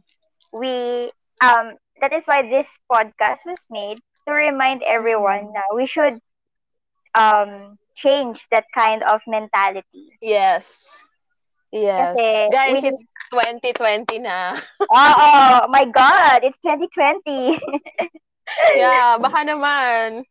we 0.55 1.11
um 1.43 1.75
that 1.99 2.15
is 2.15 2.23
why 2.23 2.47
this 2.47 2.71
podcast 2.87 3.43
was 3.43 3.67
made 3.67 3.99
to 4.27 4.31
remind 4.31 4.81
everyone 4.83 5.51
that 5.51 5.75
we 5.75 5.85
should 5.85 6.23
um 7.13 7.75
change 7.95 8.47
that 8.51 8.65
kind 8.71 9.03
of 9.03 9.19
mentality. 9.27 10.15
Yes. 10.23 10.87
Yes. 11.75 12.15
Kasi 12.15 12.27
Guys, 12.55 12.79
we, 12.83 12.89
it's 12.95 13.03
2020 13.31 14.23
na. 14.23 14.59
oh, 14.91 15.67
my 15.67 15.83
God, 15.83 16.43
it's 16.43 16.59
2020. 16.63 17.59
yeah, 18.79 19.19
baka 19.19 19.43
naman. 19.43 20.23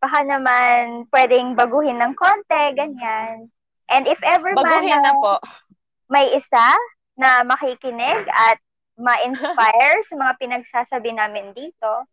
Baka 0.00 0.18
naman 0.24 1.06
pwedeng 1.12 1.52
baguhin 1.52 2.00
ng 2.00 2.16
konti, 2.16 2.64
ganyan. 2.72 3.52
And 3.92 4.08
if 4.08 4.20
ever 4.24 4.56
baguhin 4.56 4.96
man 4.96 5.04
na 5.04 5.14
po. 5.16 5.36
may 6.08 6.32
isa 6.34 6.72
na 7.20 7.44
makikinig 7.44 8.24
at 8.26 8.58
ma-inspire 8.96 10.00
sa 10.08 10.14
mga 10.16 10.32
pinagsasabi 10.40 11.12
namin 11.12 11.52
dito, 11.52 12.08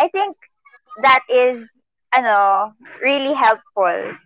I 0.00 0.08
think 0.08 0.36
that 1.04 1.22
is 1.28 1.68
ano, 2.12 2.72
really 3.04 3.36
helpful. 3.36 4.16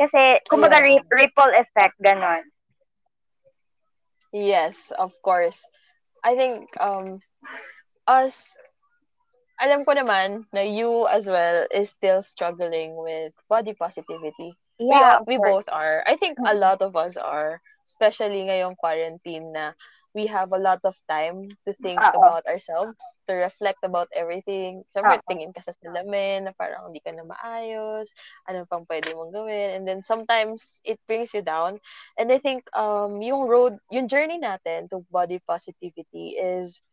Kasi, 0.00 0.42
kumbaga, 0.50 0.82
yeah. 0.82 1.02
ripple 1.14 1.52
effect, 1.54 1.94
ganon. 2.02 2.42
Yes, 4.32 4.90
of 4.98 5.12
course. 5.22 5.62
I 6.24 6.34
think, 6.34 6.66
um, 6.80 7.20
us, 8.08 8.56
alam 9.60 9.84
ko 9.84 9.92
naman 9.92 10.44
na 10.52 10.60
you 10.60 11.06
as 11.08 11.26
well 11.26 11.66
is 11.70 11.90
still 11.90 12.22
struggling 12.22 12.96
with 12.96 13.32
body 13.48 13.74
positivity. 13.74 14.56
Yeah, 14.78 15.20
we, 15.26 15.38
we 15.38 15.44
both 15.44 15.68
are. 15.70 16.02
I 16.06 16.16
think 16.16 16.38
a 16.42 16.54
lot 16.54 16.82
of 16.82 16.96
us 16.96 17.16
are, 17.16 17.60
especially 17.86 18.42
ngayong 18.48 18.76
quarantine 18.76 19.52
na 19.52 19.72
we 20.14 20.26
have 20.26 20.52
a 20.52 20.58
lot 20.60 20.80
of 20.84 20.94
time 21.08 21.48
to 21.64 21.72
think 21.80 22.00
Uh-oh. 22.00 22.18
about 22.20 22.44
ourselves, 22.46 22.98
to 23.28 23.32
reflect 23.34 23.80
about 23.82 24.08
everything. 24.12 24.84
Siyempre, 24.92 25.16
Uh-oh. 25.16 25.28
tingin 25.28 25.54
ka 25.56 25.64
sa 25.64 25.72
salamin 25.72 26.44
na 26.44 26.52
parang 26.52 26.88
hindi 26.90 27.00
ka 27.00 27.16
na 27.16 27.24
maayos, 27.24 28.12
ano 28.44 28.68
pang 28.68 28.84
pwede 28.88 29.16
mong 29.16 29.32
gawin. 29.32 29.80
And 29.80 29.84
then 29.88 30.04
sometimes 30.04 30.80
it 30.84 31.00
brings 31.08 31.32
you 31.32 31.40
down. 31.40 31.80
And 32.20 32.28
I 32.28 32.38
think 32.38 32.64
um 32.76 33.22
yung 33.24 33.48
road, 33.48 33.80
yung 33.88 34.08
journey 34.08 34.36
natin 34.36 34.92
to 34.92 35.04
body 35.08 35.40
positivity 35.48 36.36
is 36.36 36.84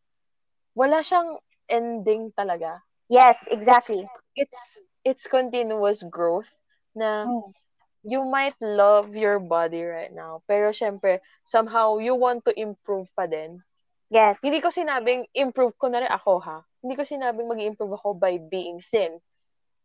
wala 0.77 1.03
siyang 1.03 1.43
ending 1.69 2.33
talaga. 2.33 2.81
Yes, 3.07 3.47
exactly. 3.49 4.05
It's 4.35 4.49
it's, 4.49 4.63
it's 5.05 5.25
continuous 5.25 6.03
growth 6.03 6.49
na 6.97 7.29
mm 7.29 7.53
you 8.03 8.23
might 8.23 8.55
love 8.61 9.15
your 9.15 9.39
body 9.39 9.83
right 9.83 10.13
now, 10.13 10.41
pero 10.47 10.71
syempre, 10.71 11.19
somehow, 11.43 11.99
you 11.99 12.15
want 12.15 12.45
to 12.47 12.55
improve 12.55 13.07
pa 13.15 13.27
din. 13.27 13.59
Yes. 14.09 14.39
Hindi 14.41 14.63
ko 14.63 14.71
sinabing 14.71 15.27
improve 15.35 15.75
ko 15.77 15.91
na 15.91 16.01
rin 16.01 16.11
ako, 16.11 16.39
ha? 16.41 16.63
Hindi 16.81 16.95
ko 16.95 17.03
sinabing 17.03 17.45
mag 17.45 17.61
improve 17.61 17.93
ako 17.93 18.15
by 18.15 18.39
being 18.39 18.81
thin. 18.89 19.19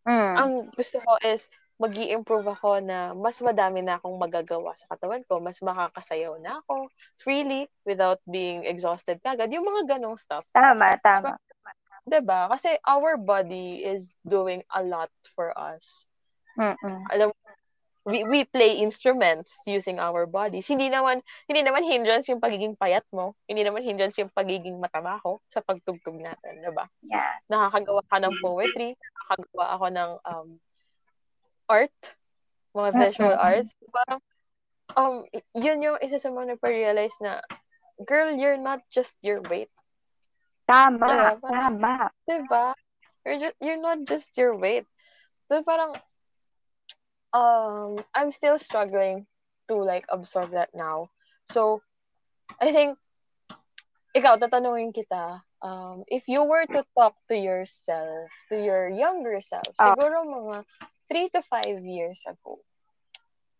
Mm. 0.07 0.35
Ang 0.38 0.53
gusto 0.73 1.03
ko 1.03 1.18
is, 1.20 1.51
mag 1.75 1.90
improve 1.99 2.47
ako 2.47 2.79
na 2.79 3.12
mas 3.18 3.42
madami 3.42 3.83
na 3.83 3.99
akong 3.99 4.14
magagawa 4.14 4.79
sa 4.79 4.94
katawan 4.94 5.27
ko, 5.27 5.42
mas 5.42 5.59
makakasayaw 5.59 6.38
na 6.38 6.62
ako 6.62 6.87
freely 7.18 7.66
without 7.83 8.23
being 8.31 8.62
exhausted 8.62 9.18
kagad. 9.27 9.51
Yung 9.51 9.66
mga 9.66 9.99
ganong 9.99 10.14
stuff. 10.14 10.47
Tama, 10.55 10.94
tama. 11.03 11.35
So, 11.35 11.54
diba? 12.05 12.53
Kasi 12.53 12.77
our 12.85 13.17
body 13.17 13.81
is 13.81 14.12
doing 14.29 14.62
a 14.73 14.85
lot 14.85 15.11
for 15.33 15.57
us. 15.57 16.05
Mm-mm. 16.61 17.03
Alam 17.11 17.33
we, 18.05 18.25
we 18.25 18.45
play 18.45 18.77
instruments 18.79 19.57
using 19.67 19.99
our 19.99 20.29
bodies. 20.29 20.69
Hindi 20.69 20.93
naman 20.93 21.25
hindi 21.49 21.64
naman 21.64 21.88
hindrance 21.88 22.29
yung 22.29 22.40
pagiging 22.40 22.77
payat 22.77 23.05
mo. 23.11 23.33
Hindi 23.49 23.64
naman 23.64 23.83
hindrance 23.83 24.21
yung 24.21 24.31
pagiging 24.31 24.77
mataba 24.77 25.19
ko 25.25 25.40
sa 25.49 25.64
pagtugtog 25.64 26.21
natin, 26.21 26.61
'di 26.61 26.73
ba? 26.77 26.87
Yeah. 27.01 27.33
Nakakagawa 27.49 28.05
ka 28.07 28.17
ng 28.21 28.35
poetry, 28.45 28.90
nakakagawa 28.95 29.64
ako 29.73 29.87
ng 29.88 30.11
um 30.29 30.49
art, 31.64 31.99
mga 32.77 32.90
visual 32.93 33.35
mm-hmm. 33.35 33.49
arts. 33.49 33.73
Parang 33.88 34.21
um 34.95 35.14
yun 35.57 35.81
yung 35.81 35.99
isa 36.05 36.21
sa 36.21 36.29
mga 36.29 36.55
nagpa-realize 36.55 37.17
na 37.25 37.40
girl, 38.05 38.37
you're 38.37 38.61
not 38.61 38.85
just 38.93 39.17
your 39.25 39.40
weight. 39.49 39.73
Tama, 40.64 41.37
diba? 41.37 41.40
tama. 41.44 41.94
Diba? 42.24 42.66
You're, 43.24 43.40
just, 43.40 43.57
you're 43.61 43.81
not 43.81 44.05
just 44.05 44.37
your 44.37 44.57
weight. 44.57 44.85
So 45.48 45.62
parang 45.62 45.96
um 47.33 48.00
I'm 48.14 48.33
still 48.33 48.57
struggling 48.59 49.27
to 49.68 49.77
like 49.77 50.05
absorb 50.09 50.53
that 50.53 50.70
now. 50.72 51.11
So 51.44 51.83
I 52.61 52.72
think 52.72 52.96
ikaw 54.14 54.40
tatanungin 54.40 54.94
kita 54.94 55.42
um 55.61 56.07
if 56.09 56.24
you 56.29 56.44
were 56.44 56.64
to 56.70 56.85
talk 56.96 57.16
to 57.29 57.37
yourself, 57.37 58.31
to 58.48 58.57
your 58.57 58.88
younger 58.88 59.40
self, 59.44 59.68
uh, 59.77 59.92
siguro 59.92 60.24
mga 60.24 60.57
3 61.12 61.35
to 61.37 61.40
5 61.44 61.85
years 61.85 62.24
ago. 62.24 62.57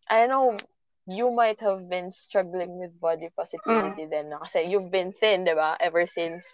I 0.09 0.25
know 0.29 0.57
you 1.05 1.29
might 1.29 1.61
have 1.61 1.85
been 1.89 2.13
struggling 2.13 2.81
with 2.81 2.97
body 2.97 3.29
positivity 3.37 4.09
mm. 4.09 4.11
then 4.11 4.33
na 4.33 4.41
kasi 4.41 4.65
you've 4.65 4.89
been 4.89 5.13
thin, 5.13 5.45
'di 5.45 5.53
ba? 5.53 5.77
Ever 5.77 6.09
since 6.09 6.49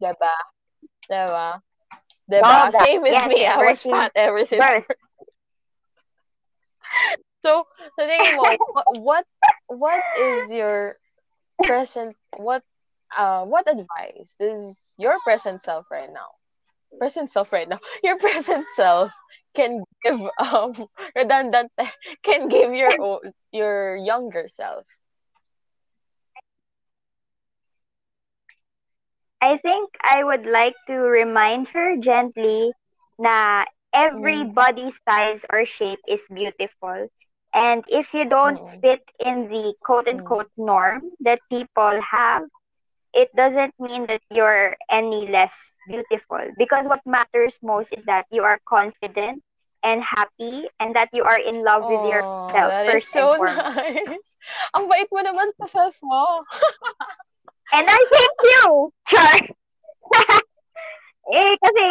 'di 0.00 0.12
ba? 0.20 0.34
'Di 1.08 1.24
ba? 1.30 1.62
'Di 2.28 2.40
ba? 2.40 2.70
Same 2.72 3.02
with 3.02 3.12
yes, 3.12 3.28
me. 3.28 3.46
I 3.46 3.56
was 3.58 3.82
fat 3.82 4.12
ever 4.14 4.44
since 4.44 4.60
birth. 4.60 4.86
so, 7.44 7.66
sa 7.96 8.02
tingin 8.04 8.36
mo, 8.36 8.44
what 9.00 9.24
what 9.68 10.02
is 10.18 10.52
your 10.52 10.96
present 11.62 12.16
what 12.36 12.62
uh 13.16 13.44
what 13.44 13.66
advice 13.68 14.28
does 14.38 14.76
your 14.98 15.16
present 15.24 15.62
self 15.64 15.86
right 15.90 16.12
now 16.12 16.28
present 16.98 17.32
self 17.32 17.52
right 17.52 17.68
now 17.68 17.80
your 18.02 18.18
present 18.18 18.66
self 18.74 19.10
can 19.54 19.82
give 20.04 20.20
um 20.38 20.72
redundant 21.14 21.70
can 22.22 22.48
give 22.48 22.74
your 22.74 23.20
your 23.52 23.96
younger 23.96 24.48
self 24.52 24.84
I 29.40 29.58
think 29.58 29.90
I 30.02 30.24
would 30.24 30.46
like 30.46 30.74
to 30.86 30.94
remind 30.94 31.68
her 31.68 31.96
gently 31.96 32.72
na 33.18 33.64
every 33.92 34.44
mm. 34.44 34.54
body 34.54 34.92
size 35.08 35.44
or 35.50 35.64
shape 35.64 36.00
is 36.08 36.20
beautiful. 36.32 37.08
And 37.54 37.84
if 37.88 38.12
you 38.12 38.28
don't 38.28 38.58
mm. 38.58 38.80
fit 38.80 39.02
in 39.20 39.48
the 39.48 39.74
quote 39.82 40.08
unquote 40.08 40.50
mm. 40.58 40.66
norm 40.66 41.02
that 41.20 41.40
people 41.50 42.00
have, 42.00 42.42
it 43.14 43.28
doesn't 43.34 43.72
mean 43.80 44.06
that 44.06 44.20
you're 44.30 44.76
any 44.90 45.28
less 45.28 45.76
beautiful. 45.88 46.40
Because 46.58 46.86
what 46.86 47.00
matters 47.06 47.58
most 47.62 47.92
is 47.92 48.04
that 48.04 48.26
you 48.30 48.42
are 48.42 48.60
confident 48.68 49.42
and 49.82 50.02
happy 50.02 50.68
and 50.80 50.96
that 50.96 51.08
you 51.12 51.24
are 51.24 51.38
in 51.38 51.64
love 51.64 51.82
oh, 51.84 51.88
with 51.88 52.12
yourself 52.12 52.70
that 52.72 52.90
first 52.90 53.06
is 53.06 53.12
so 53.12 53.36
nice. 53.40 54.28
Ang 54.74 54.88
bait 54.88 55.08
mo 55.12 55.20
naman 55.22 55.52
sa 55.60 55.66
self 55.66 55.94
mo. 56.02 56.44
and 57.72 57.86
I 57.88 58.00
thank 58.12 58.36
you. 58.44 58.92
Char. 59.10 59.40
eh, 61.34 61.54
kasi 61.58 61.86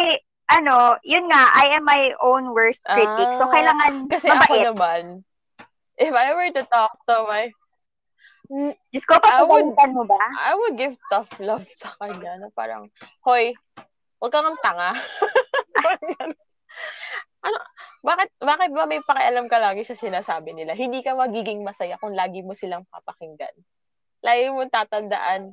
ano, 0.46 0.94
yun 1.02 1.26
nga, 1.26 1.42
I 1.58 1.76
am 1.76 1.84
my 1.84 2.14
own 2.22 2.54
worst 2.54 2.80
critic. 2.86 3.28
so, 3.34 3.44
ah, 3.44 3.50
kailangan 3.50 4.06
kasi 4.06 4.30
mabait. 4.30 4.46
ako 4.46 4.54
naman, 4.72 5.02
if 5.98 6.14
I 6.14 6.32
were 6.32 6.54
to 6.54 6.64
talk 6.70 6.94
to 7.10 7.26
my 7.26 7.50
Diyos 8.94 9.02
ko, 9.02 9.18
papagalitan 9.18 9.90
mo 9.90 10.06
ba? 10.06 10.22
I 10.38 10.54
would 10.54 10.78
give 10.78 10.94
tough 11.10 11.26
love 11.42 11.66
sa 11.74 11.90
kanya. 11.98 12.38
Na 12.38 12.46
parang, 12.54 12.86
hoy, 13.26 13.58
huwag 14.22 14.30
kang 14.30 14.54
tanga. 14.62 14.94
ano, 17.46 17.58
bakit, 18.06 18.30
bakit 18.38 18.70
ba 18.70 18.86
may 18.86 19.02
pakialam 19.02 19.50
ka 19.50 19.58
lagi 19.58 19.82
sa 19.82 19.98
sinasabi 19.98 20.54
nila? 20.54 20.78
Hindi 20.78 21.02
ka 21.02 21.18
magiging 21.18 21.66
masaya 21.66 21.98
kung 21.98 22.14
lagi 22.14 22.46
mo 22.46 22.54
silang 22.54 22.86
papakinggan. 22.86 23.50
Lagi 24.22 24.46
mo 24.54 24.62
tatandaan. 24.70 25.50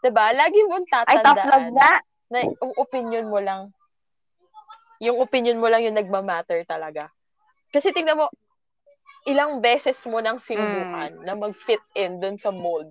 Diba? 0.00 0.30
Lagi 0.32 0.60
mo 0.66 0.78
tatandaan. 0.86 1.10
Ay, 1.10 1.24
tough 1.24 1.46
love 1.48 1.70
na. 1.74 1.90
Na 2.28 2.38
yung 2.44 2.74
opinion 2.76 3.26
mo 3.32 3.40
lang 3.40 3.72
yung 4.98 5.18
opinion 5.22 5.58
mo 5.62 5.70
lang 5.70 5.86
yung 5.86 5.96
nagmamatter 5.96 6.66
talaga. 6.66 7.10
Kasi 7.70 7.94
tingnan 7.94 8.18
mo, 8.18 8.26
ilang 9.26 9.62
beses 9.62 9.98
mo 10.10 10.18
nang 10.18 10.42
sinubukan 10.42 11.22
mm. 11.22 11.24
na 11.24 11.34
mag-fit 11.38 11.82
in 11.94 12.18
dun 12.18 12.38
sa 12.38 12.50
mold 12.50 12.90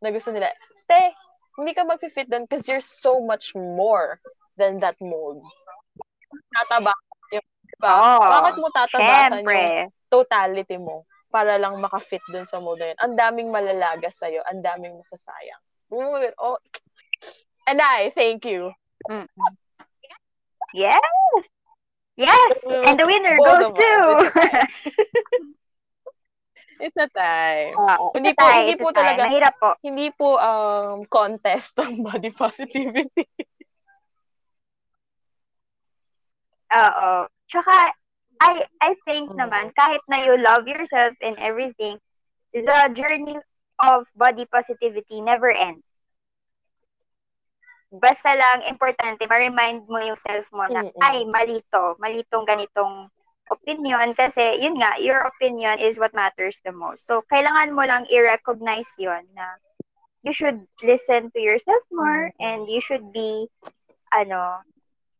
na 0.00 0.08
gusto 0.12 0.32
nila. 0.32 0.48
Te, 0.88 1.12
hindi 1.60 1.72
ka 1.76 1.84
mag-fit 1.84 2.28
dun 2.28 2.48
because 2.48 2.64
you're 2.64 2.84
so 2.84 3.20
much 3.20 3.52
more 3.56 4.20
than 4.56 4.80
that 4.80 4.96
mold. 5.00 5.44
Tataba. 6.52 6.96
Yung, 7.32 7.44
diba? 7.44 7.92
Oo, 7.92 8.24
Bakit 8.24 8.54
mo 8.56 8.68
tatabasan 8.72 9.44
Siyempre. 9.44 9.56
yung 9.60 9.92
totality 10.08 10.78
mo 10.80 11.04
para 11.28 11.58
lang 11.58 11.76
makafit 11.82 12.22
dun 12.30 12.46
sa 12.48 12.62
mold 12.62 12.80
na 12.80 12.94
yun? 12.94 13.00
Ang 13.04 13.14
daming 13.18 13.48
malalagas 13.52 14.16
sa'yo. 14.16 14.40
Ang 14.48 14.64
daming 14.64 14.96
masasayang. 14.96 15.60
Oh, 15.94 16.58
and 17.66 17.80
I, 17.80 18.10
thank 18.14 18.44
you. 18.44 18.72
Mm. 19.08 19.26
Yes. 20.72 21.00
Yes. 22.16 22.52
And 22.66 22.98
the 22.98 23.06
winner 23.06 23.36
Both 23.38 23.74
goes 23.74 23.78
to. 23.78 23.94
It's 26.80 26.98
a 26.98 27.06
time. 27.10 27.78
Oo, 27.78 28.10
Hindi 28.18 28.34
po- 28.34 28.42
tayo, 28.42 28.58
hindi 28.60 28.74
po 28.76 28.90
tayo. 28.90 29.06
talaga- 29.06 29.24
Mahirap 29.24 29.54
po. 29.56 29.70
Hindi 29.80 30.06
po 30.10 30.28
um, 30.36 31.06
contest 31.06 31.78
ang 31.82 32.02
body 32.02 32.34
positivity. 32.34 33.24
Oo. 36.74 37.10
Tsaka, 37.46 37.94
I, 38.42 38.66
I 38.82 38.90
think 39.06 39.30
Mm. 39.30 39.38
naman, 39.38 39.64
kahit 39.72 40.02
na 40.10 40.18
you 40.18 40.34
love 40.36 40.66
yourself 40.66 41.14
and 41.22 41.38
everything, 41.38 42.02
the 42.52 42.66
journey 42.92 43.38
of 43.80 44.06
body 44.14 44.46
positivity 44.46 45.20
never 45.20 45.50
ends. 45.50 45.82
Basta 47.94 48.34
lang, 48.34 48.66
importante, 48.66 49.22
ma-remind 49.30 49.86
mo 49.86 50.02
yung 50.02 50.18
self 50.18 50.50
mo 50.50 50.66
na, 50.66 50.82
Mm-mm. 50.82 50.98
ay, 50.98 51.22
malito, 51.30 51.94
malitong 52.02 52.42
ganitong 52.42 53.06
opinion 53.50 54.10
kasi, 54.18 54.58
yun 54.58 54.74
nga, 54.82 54.98
your 54.98 55.22
opinion 55.22 55.78
is 55.78 55.94
what 55.94 56.10
matters 56.10 56.58
the 56.66 56.74
most. 56.74 57.06
So, 57.06 57.22
kailangan 57.30 57.70
mo 57.70 57.86
lang 57.86 58.10
i-recognize 58.10 58.90
yon 58.98 59.22
na 59.38 59.46
you 60.26 60.34
should 60.34 60.66
listen 60.82 61.30
to 61.30 61.40
yourself 61.40 61.84
more 61.92 62.34
and 62.42 62.66
you 62.66 62.82
should 62.82 63.14
be, 63.14 63.46
ano, 64.10 64.64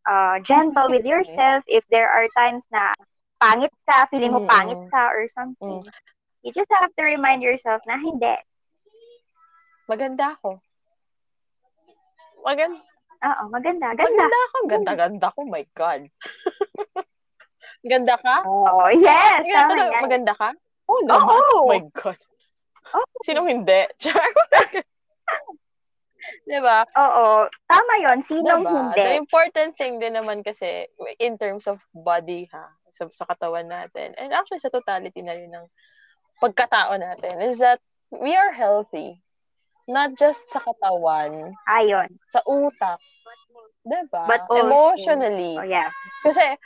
uh, 0.09 0.41
gentle 0.41 0.91
with 0.91 1.07
yourself 1.07 1.63
if 1.69 1.87
there 1.95 2.11
are 2.11 2.27
times 2.35 2.67
na 2.73 2.91
pangit 3.39 3.71
ka, 3.87 4.09
feeling 4.11 4.33
mo 4.33 4.43
pangit 4.49 4.81
ka 4.91 5.13
or 5.15 5.29
something. 5.29 5.85
You 6.45 6.53
just 6.53 6.69
have 6.77 6.93
to 6.93 7.03
remind 7.09 7.41
yourself 7.41 7.81
na 7.89 7.97
hindi. 7.97 8.37
Maganda 9.89 10.37
ako. 10.37 10.61
Maganda. 12.45 12.85
Oo, 13.25 13.43
maganda. 13.49 13.97
Ganda. 13.97 14.05
Maganda 14.05 14.39
ako. 14.45 14.57
Ganda-ganda 14.69 15.27
ko. 15.33 15.41
My 15.49 15.65
God. 15.73 16.01
Ganda 17.91 18.21
ka? 18.21 18.45
Oo, 18.45 18.93
yes. 18.93 19.49
Maganda, 19.49 19.73
Tama 19.73 19.85
yan. 19.89 20.03
maganda 20.05 20.33
ka? 20.37 20.49
Oo 20.93 21.01
naman. 21.09 21.33
Oo. 21.33 21.65
Oh 21.65 21.69
my 21.73 21.81
God. 21.97 22.21
Oo. 22.93 23.09
Sinong 23.25 23.49
hindi? 23.49 23.81
Char. 24.05 24.21
diba? 26.45 26.85
Oo, 26.97 27.49
tama 27.69 27.93
yon 28.05 28.21
Sinong 28.21 28.65
diba? 28.65 28.73
hindi? 28.73 29.01
The 29.01 29.17
important 29.17 29.71
thing 29.81 29.97
din 29.97 30.17
naman 30.17 30.45
kasi 30.45 30.89
in 31.21 31.41
terms 31.41 31.65
of 31.65 31.81
body 31.93 32.49
ha, 32.53 32.69
sa, 32.93 33.09
sa 33.13 33.25
katawan 33.29 33.69
natin, 33.69 34.13
and 34.21 34.33
actually 34.37 34.61
sa 34.61 34.73
totality 34.73 35.25
na 35.25 35.37
rin 35.37 35.53
ng 35.53 35.65
pagkatao 36.43 36.97
natin, 36.99 37.43
is 37.45 37.59
that 37.59 37.79
we 38.11 38.35
are 38.35 38.53
healthy. 38.53 39.21
Not 39.85 40.17
just 40.17 40.49
sa 40.49 40.65
katawan, 40.65 41.53
Ayon. 41.69 42.09
sa 42.33 42.41
utak. 42.49 42.97
Diba? 43.85 44.25
But 44.25 44.49
also- 44.49 44.65
Emotionally. 44.65 45.61
Oh, 45.61 45.69
yeah. 45.69 45.93
Kasi, 46.25 46.57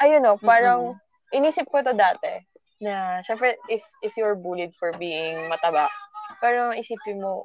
ayun 0.00 0.24
o, 0.24 0.40
parang, 0.40 0.96
inisip 1.36 1.68
ko 1.68 1.84
to 1.84 1.92
dati, 1.92 2.40
na, 2.80 3.20
syempre, 3.28 3.60
if, 3.68 3.84
if 4.00 4.16
you're 4.16 4.40
bullied 4.40 4.72
for 4.80 4.96
being 4.96 5.36
mataba, 5.52 5.92
parang 6.40 6.72
isipin 6.80 7.20
mo, 7.20 7.44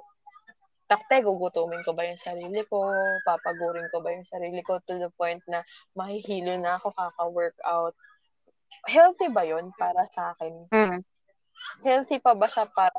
takte, 0.88 1.20
gugutumin 1.20 1.84
ko 1.84 1.92
ba 1.92 2.08
yung 2.08 2.22
sarili 2.22 2.64
ko? 2.72 2.88
Papagurin 3.28 3.92
ko 3.92 4.00
ba 4.00 4.16
yung 4.16 4.24
sarili 4.24 4.64
ko 4.64 4.80
to 4.88 4.96
the 4.96 5.12
point 5.20 5.44
na 5.52 5.60
mahihilo 5.92 6.56
na 6.56 6.80
ako 6.80 6.96
kaka-workout? 6.96 8.00
Healthy 8.88 9.28
ba 9.28 9.44
yun 9.44 9.76
para 9.76 10.08
sa 10.14 10.32
akin? 10.38 10.72
Mm. 10.72 11.04
Healthy 11.84 12.18
pa 12.20 12.34
ba 12.34 12.48
siya 12.50 12.66
para 12.70 12.96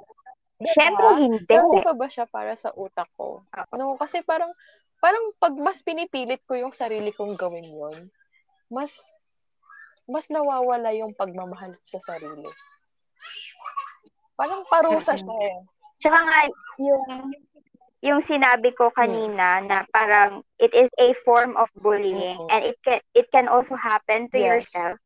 Diba? 0.57 0.73
Siyempre 0.73 1.07
hindi. 1.21 1.45
Healthy 1.53 1.79
pa 1.85 1.93
ba 1.93 2.09
siya 2.09 2.25
para 2.25 2.53
sa 2.57 2.73
utak 2.73 3.09
ko? 3.21 3.45
No, 3.77 4.01
kasi 4.01 4.25
parang, 4.25 4.53
parang 5.05 5.37
pag 5.37 5.53
mas 5.53 5.85
pinipilit 5.85 6.41
ko 6.49 6.57
yung 6.57 6.73
sarili 6.73 7.13
kong 7.13 7.37
gawin 7.37 7.69
yon 7.69 8.09
mas, 8.73 9.15
mas 10.09 10.27
nawawala 10.33 10.97
yung 10.97 11.13
pagmamahal 11.13 11.77
ko 11.77 11.87
sa 11.87 12.01
sarili. 12.17 12.49
Parang 14.37 14.65
parusa 14.69 15.15
siya 15.17 15.37
eh. 15.45 15.61
Tsaka 16.01 16.19
nga, 16.25 16.41
yung, 16.81 17.33
yung 18.05 18.21
sinabi 18.21 18.73
ko 18.77 18.93
kanina 18.93 19.61
na 19.65 19.85
parang 19.93 20.45
it 20.61 20.73
is 20.77 20.89
a 21.01 21.13
form 21.25 21.57
of 21.57 21.69
bullying 21.77 22.37
Mm-mm. 22.37 22.53
and 22.53 22.63
it 22.65 22.77
can 22.85 23.01
it 23.17 23.27
can 23.33 23.49
also 23.49 23.75
happen 23.77 24.29
to 24.33 24.39
Yes. 24.39 24.69
yourself. 24.69 24.97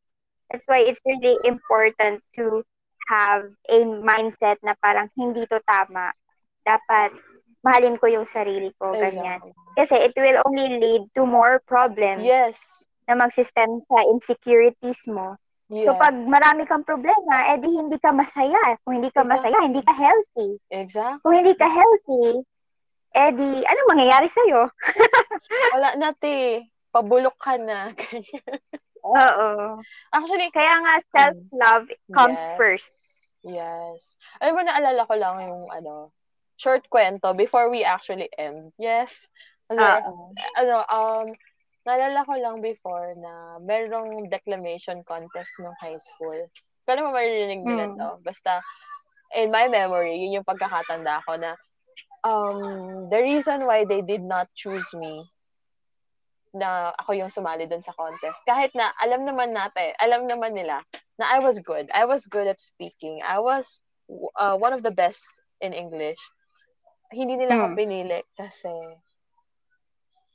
That's 0.51 0.67
why 0.67 0.83
it's 0.83 0.99
really 1.07 1.39
important 1.47 2.19
to 2.35 2.67
have 3.07 3.49
a 3.69 3.77
mindset 3.85 4.57
na 4.61 4.75
parang 4.77 5.09
hindi 5.17 5.45
to 5.47 5.57
tama. 5.63 6.13
Dapat 6.61 7.15
mahalin 7.61 7.97
ko 7.97 8.09
yung 8.09 8.25
sarili 8.25 8.73
ko, 8.77 8.93
ganyan. 8.93 9.41
Exactly. 9.41 9.53
Kasi 9.77 9.95
it 9.97 10.13
will 10.17 10.41
only 10.45 10.77
lead 10.77 11.03
to 11.15 11.23
more 11.23 11.61
problems 11.63 12.25
Yes. 12.25 12.57
na 13.07 13.15
magsistem 13.15 13.81
sa 13.87 13.97
insecurities 14.09 15.05
mo. 15.07 15.37
Yes. 15.71 15.87
So 15.87 15.95
pag 15.95 16.11
marami 16.13 16.67
kang 16.67 16.83
problema, 16.83 17.47
edi 17.55 17.71
hindi 17.71 17.95
ka 17.95 18.11
masaya. 18.11 18.75
Kung 18.83 18.99
hindi 18.99 19.07
ka 19.09 19.23
masaya, 19.23 19.55
hindi 19.63 19.79
ka 19.79 19.95
healthy. 19.95 20.59
exactly. 20.67 21.21
Kung 21.23 21.33
hindi 21.37 21.53
ka 21.55 21.67
healthy, 21.71 22.43
edi 23.15 23.63
ano 23.63 23.79
mangyayari 23.87 24.27
sa'yo? 24.27 24.67
Wala 25.75 25.95
na, 25.95 26.11
te. 26.11 26.67
Pabulok 26.91 27.39
ka 27.39 27.55
na. 27.55 27.87
Oo. 29.03 29.81
Actually, 30.13 30.49
Kaya 30.53 30.75
nga 30.81 30.95
self-love 31.09 31.85
comes 32.13 32.41
Yes. 32.41 32.57
first. 32.57 32.93
Yes. 33.41 34.15
Alam 34.37 34.53
mo, 34.55 34.61
naalala 34.65 35.01
ko 35.09 35.13
lang 35.17 35.35
yung, 35.41 35.63
ano, 35.73 36.13
short 36.61 36.85
kwento 36.93 37.33
before 37.33 37.73
we 37.73 37.81
actually 37.81 38.29
end. 38.37 38.69
Yes. 38.77 39.25
Kasi, 39.65 39.81
Oo. 39.81 40.29
ano, 40.61 40.75
um, 40.85 41.27
naalala 41.87 42.21
ko 42.27 42.33
lang 42.37 42.61
before 42.61 43.17
na 43.17 43.57
merong 43.65 44.29
declamation 44.29 45.01
contest 45.01 45.49
nung 45.57 45.73
high 45.81 45.97
school. 45.97 46.37
Kala 46.85 47.01
mo 47.01 47.09
maririnig 47.13 47.65
nila 47.65 47.89
Mm. 47.89 47.97
to. 47.97 48.09
Basta, 48.21 48.61
in 49.33 49.49
my 49.49 49.65
memory, 49.65 50.21
yun 50.21 50.41
yung 50.41 50.47
pagkakatanda 50.47 51.25
ko 51.25 51.33
na 51.41 51.57
um, 52.21 53.09
the 53.09 53.17
reason 53.17 53.65
why 53.65 53.81
they 53.85 54.05
did 54.05 54.21
not 54.21 54.45
choose 54.53 54.85
me 54.93 55.25
na 56.51 56.91
ako 56.99 57.15
yung 57.15 57.31
sumali 57.31 57.63
dun 57.67 57.83
sa 57.83 57.95
contest. 57.95 58.43
Kahit 58.43 58.75
na 58.75 58.91
alam 58.99 59.23
naman 59.23 59.55
natin, 59.55 59.95
alam 59.99 60.27
naman 60.27 60.51
nila 60.51 60.83
na 61.15 61.25
I 61.31 61.39
was 61.39 61.63
good. 61.63 61.87
I 61.95 62.03
was 62.03 62.27
good 62.27 62.47
at 62.47 62.59
speaking. 62.59 63.23
I 63.23 63.39
was 63.39 63.79
uh, 64.35 64.55
one 64.59 64.75
of 64.75 64.83
the 64.83 64.91
best 64.91 65.23
in 65.63 65.71
English. 65.71 66.19
Hindi 67.11 67.39
nila 67.39 67.59
ako 67.59 67.67
Hmm. 67.71 67.79
pinili 67.79 68.19
kasi 68.35 68.71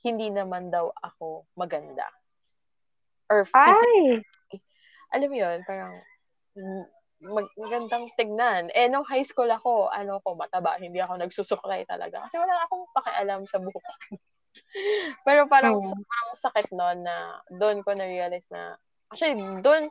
hindi 0.05 0.33
naman 0.33 0.73
daw 0.73 0.93
ako 1.03 1.45
maganda. 1.59 2.07
Or 3.27 3.45
physically. 3.45 4.23
Ay! 4.23 4.61
Alam 5.13 5.29
mo 5.33 5.37
yun, 5.37 5.59
parang 5.67 5.95
mag- 7.21 7.55
magandang 7.59 8.07
tignan. 8.15 8.71
Eh, 8.71 8.87
nung 8.87 9.05
high 9.09 9.25
school 9.27 9.51
ako, 9.51 9.91
ano 9.91 10.23
ko, 10.23 10.39
mataba. 10.39 10.79
Hindi 10.79 11.01
ako 11.03 11.19
nagsusuklay 11.19 11.83
talaga. 11.89 12.23
Kasi 12.23 12.39
wala 12.39 12.55
akong 12.65 12.87
pakialam 12.95 13.43
sa 13.45 13.59
buhok. 13.59 13.83
Pero 15.25 15.47
parang 15.49 15.81
Hmm. 15.81 15.89
sobrang 15.89 16.29
sakit 16.37 16.69
noon 16.73 16.99
na 17.05 17.41
doon 17.51 17.81
ko 17.83 17.93
na-realize 17.97 18.47
na, 18.53 18.77
actually, 19.11 19.37
doon, 19.63 19.89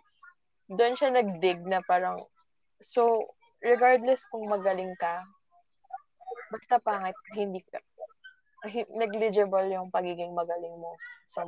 doon 0.69 0.93
siya 0.97 1.09
nag-dig 1.13 1.61
na 1.65 1.81
parang, 1.85 2.21
so, 2.81 3.25
regardless 3.63 4.25
kung 4.29 4.45
magaling 4.49 4.93
ka, 4.99 5.23
basta 6.51 6.77
pangit, 6.81 7.17
hindi 7.33 7.61
ka, 7.71 7.79
negligible 8.93 9.69
yung 9.69 9.93
pagiging 9.93 10.33
magaling 10.33 10.73
mo 10.73 10.97
sa 11.29 11.45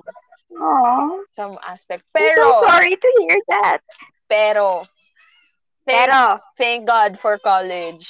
Aww. 0.57 1.25
some 1.37 1.57
aspect. 1.65 2.05
I'm 2.15 2.23
Pero, 2.23 2.61
so 2.61 2.65
sorry 2.65 2.95
to 2.97 3.09
hear 3.21 3.37
that. 3.49 3.81
pero, 4.29 4.85
thank, 5.85 6.09
Pero, 6.09 6.19
thank 6.57 6.81
God 6.87 7.19
for 7.21 7.37
college. 7.37 8.05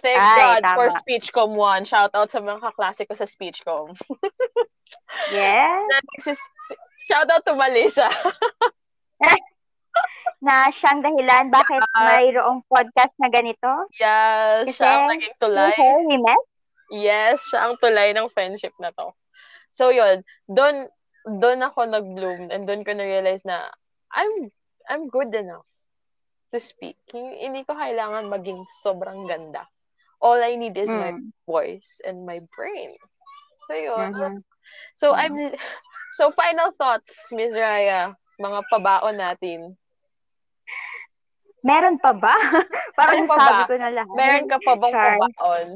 Thank 0.00 0.16
Ay, 0.16 0.40
God 0.40 0.62
tama. 0.64 0.76
for 0.78 0.86
Speechcom 1.04 1.52
1. 1.52 1.84
Shout 1.84 2.12
out 2.14 2.32
sa 2.32 2.40
mga 2.40 2.64
kaklase 2.64 3.04
ko 3.04 3.12
sa 3.12 3.28
Speechcom. 3.28 3.92
yes, 5.34 6.38
Shout 7.04 7.28
out 7.28 7.44
to 7.44 7.52
Malisa. 7.52 8.08
na 10.42 10.66
siyang 10.74 11.04
dahilan 11.04 11.54
bakit 11.54 11.78
Ah. 11.94 12.18
mayroong 12.18 12.66
podcast 12.66 13.14
na 13.22 13.30
ganito. 13.30 13.70
yes, 13.94 14.66
Kasi, 14.66 14.74
siya 14.80 14.90
ang 14.90 15.06
naging 15.12 15.36
tulay. 15.38 15.74
We 16.08 16.18
met. 16.18 16.42
Yes, 16.90 17.38
siya 17.46 17.70
ang 17.70 17.74
tulay 17.78 18.10
ng 18.10 18.26
friendship 18.32 18.74
na 18.82 18.90
to. 18.90 19.14
So 19.72 19.94
yun, 19.94 20.26
doon 20.50 20.90
doon 21.38 21.62
ako 21.62 21.86
nag-bloom 21.86 22.50
and 22.50 22.66
doon 22.66 22.82
ko 22.82 22.90
na-realize 22.92 23.46
na 23.46 23.70
I'm 24.10 24.50
I'm 24.90 25.06
good 25.06 25.30
enough 25.30 25.64
to 26.50 26.58
speak. 26.58 26.98
Hindi 27.14 27.62
ko 27.62 27.78
kailangan 27.78 28.26
maging 28.26 28.66
sobrang 28.82 29.30
ganda. 29.30 29.62
All 30.22 30.38
I 30.38 30.54
need 30.54 30.78
is 30.78 30.94
my 30.94 31.10
Mm. 31.10 31.34
voice 31.44 31.98
and 32.06 32.22
my 32.24 32.38
brain. 32.54 32.94
So, 33.66 33.74
yun. 33.74 34.14
Mhm. 34.14 34.34
So, 34.96 35.10
Mhm. 35.10 35.18
I'm, 35.18 35.34
so, 36.16 36.30
final 36.30 36.70
thoughts, 36.78 37.28
Miss 37.34 37.52
Raya, 37.52 38.14
mga 38.38 38.60
pabaon 38.70 39.18
natin. 39.18 39.74
Meron 41.62 41.98
pa 41.98 42.14
ba? 42.14 42.34
Parang 42.98 43.22
Ano 43.22 43.30
pa 43.30 43.36
sabi 43.38 43.62
ba? 43.62 43.66
ko 43.66 43.74
na 43.78 43.90
lahat. 43.90 44.14
Meron 44.14 44.46
ka 44.46 44.58
pa 44.62 44.72
bang 44.78 44.94
Char. 44.94 45.10
pabaon? 45.18 45.68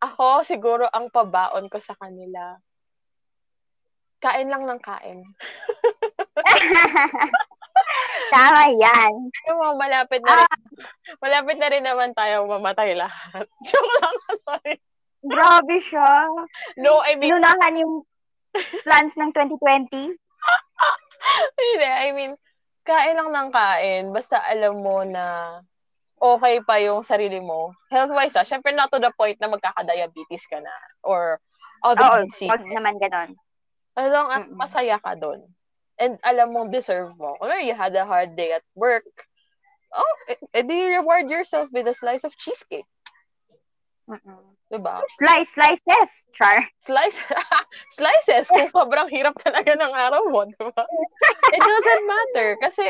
Ako, 0.00 0.26
siguro, 0.46 0.86
ang 0.90 1.10
pabaon 1.10 1.66
ko 1.68 1.76
sa 1.82 1.94
kanila, 1.98 2.56
kain 4.20 4.48
lang 4.48 4.64
ng 4.64 4.80
kain. 4.80 5.18
Tama 8.30 8.62
yan. 8.78 9.12
Ano 9.28 9.52
mo, 9.58 9.66
malapit 9.74 10.22
na 10.22 10.46
rin, 10.46 10.50
malapit 11.18 11.56
na 11.58 11.68
rin 11.68 11.84
naman 11.84 12.10
tayo 12.14 12.46
mamatay 12.46 12.94
lahat. 12.94 13.46
Joke 13.68 13.92
lang, 14.00 14.16
sorry. 14.46 14.74
Grabe 15.20 15.76
siya. 15.84 16.30
No, 16.80 17.02
I 17.04 17.18
mean, 17.18 17.34
Inunahan 17.34 17.76
yung 17.76 18.08
plans 18.86 19.12
ng 19.18 19.30
2020. 19.34 20.16
Hindi, 21.60 21.84
I 21.84 22.08
mean, 22.16 22.32
kain 22.86 23.18
lang 23.18 23.28
ng 23.28 23.50
kain. 23.52 24.04
Basta 24.14 24.40
alam 24.40 24.80
mo 24.80 25.04
na 25.04 25.58
okay 26.16 26.64
pa 26.64 26.80
yung 26.80 27.04
sarili 27.04 27.40
mo. 27.40 27.76
Health-wise, 27.92 28.36
ah. 28.40 28.46
Siyempre, 28.48 28.72
not 28.72 28.88
to 28.88 29.00
the 29.00 29.12
point 29.12 29.36
na 29.40 29.52
magkaka-diabetes 29.52 30.48
ka 30.48 30.60
na. 30.60 30.72
Or 31.04 31.36
other 31.84 32.24
Oo, 32.24 32.28
disease. 32.28 32.48
wag 32.48 32.64
naman 32.64 32.96
ganon. 33.00 33.36
As 33.96 34.08
long 34.08 34.28
as 34.32 34.48
masaya 34.52 34.96
ka 35.00 35.16
doon. 35.16 35.44
And 36.00 36.18
alam 36.24 36.52
mong 36.56 36.72
deserve 36.72 37.14
mo. 37.18 37.36
Kung 37.38 37.52
you 37.62 37.74
had 37.76 37.94
a 37.94 38.06
hard 38.06 38.34
day 38.36 38.52
at 38.52 38.64
work, 38.74 39.04
oh, 39.94 40.14
eh, 40.28 40.36
edi 40.54 40.82
reward 40.98 41.28
yourself 41.30 41.68
with 41.72 41.86
a 41.86 41.94
slice 41.94 42.24
of 42.24 42.36
cheesecake. 42.36 42.88
Mm-mm. 44.10 44.42
Diba? 44.72 45.02
Slice, 45.18 45.50
slices. 45.54 46.26
Char. 46.34 46.66
Slice, 46.82 47.22
slices 47.98 48.46
kung 48.50 48.66
sobrang 48.70 49.06
hirap 49.10 49.34
talaga 49.42 49.74
ng 49.74 49.92
araw 49.94 50.22
mo, 50.30 50.46
di 50.46 50.54
ba? 50.58 50.84
It 51.54 51.62
doesn't 51.62 52.04
matter 52.06 52.48
kasi 52.58 52.86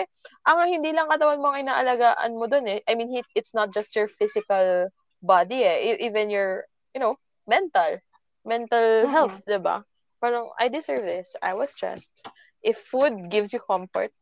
ang 0.49 0.65
hindi 0.69 0.93
lang 0.93 1.09
katawan 1.13 1.41
mo 1.41 1.53
ang 1.53 1.65
inaalagaan 1.69 2.37
mo 2.37 2.49
dun 2.49 2.69
eh. 2.69 2.81
I 2.89 2.97
mean, 2.97 3.13
it- 3.17 3.33
it's 3.37 3.53
not 3.53 3.73
just 3.73 3.93
your 3.97 4.09
physical 4.09 4.89
body 5.21 5.65
eh. 5.65 5.97
E- 5.97 6.01
Even 6.09 6.29
your, 6.33 6.65
you 6.97 7.01
know, 7.01 7.17
mental. 7.49 8.01
Mental 8.45 9.05
Mhm. 9.05 9.13
health, 9.13 9.37
di 9.45 9.61
ba? 9.61 9.85
Parang, 10.21 10.53
I 10.61 10.69
deserve 10.69 11.05
this. 11.05 11.37
I 11.41 11.53
was 11.57 11.73
stressed. 11.73 12.25
If 12.63 12.79
food 12.91 13.29
gives 13.31 13.53
you 13.53 13.61
comfort, 13.61 14.13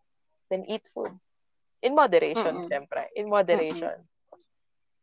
then 0.51 0.65
eat 0.69 0.87
food. 0.95 1.13
In 1.83 1.95
moderation, 1.95 2.59
Mm-mm. 2.59 2.69
siyempre. 2.71 3.07
In 3.15 3.29
moderation. 3.29 3.95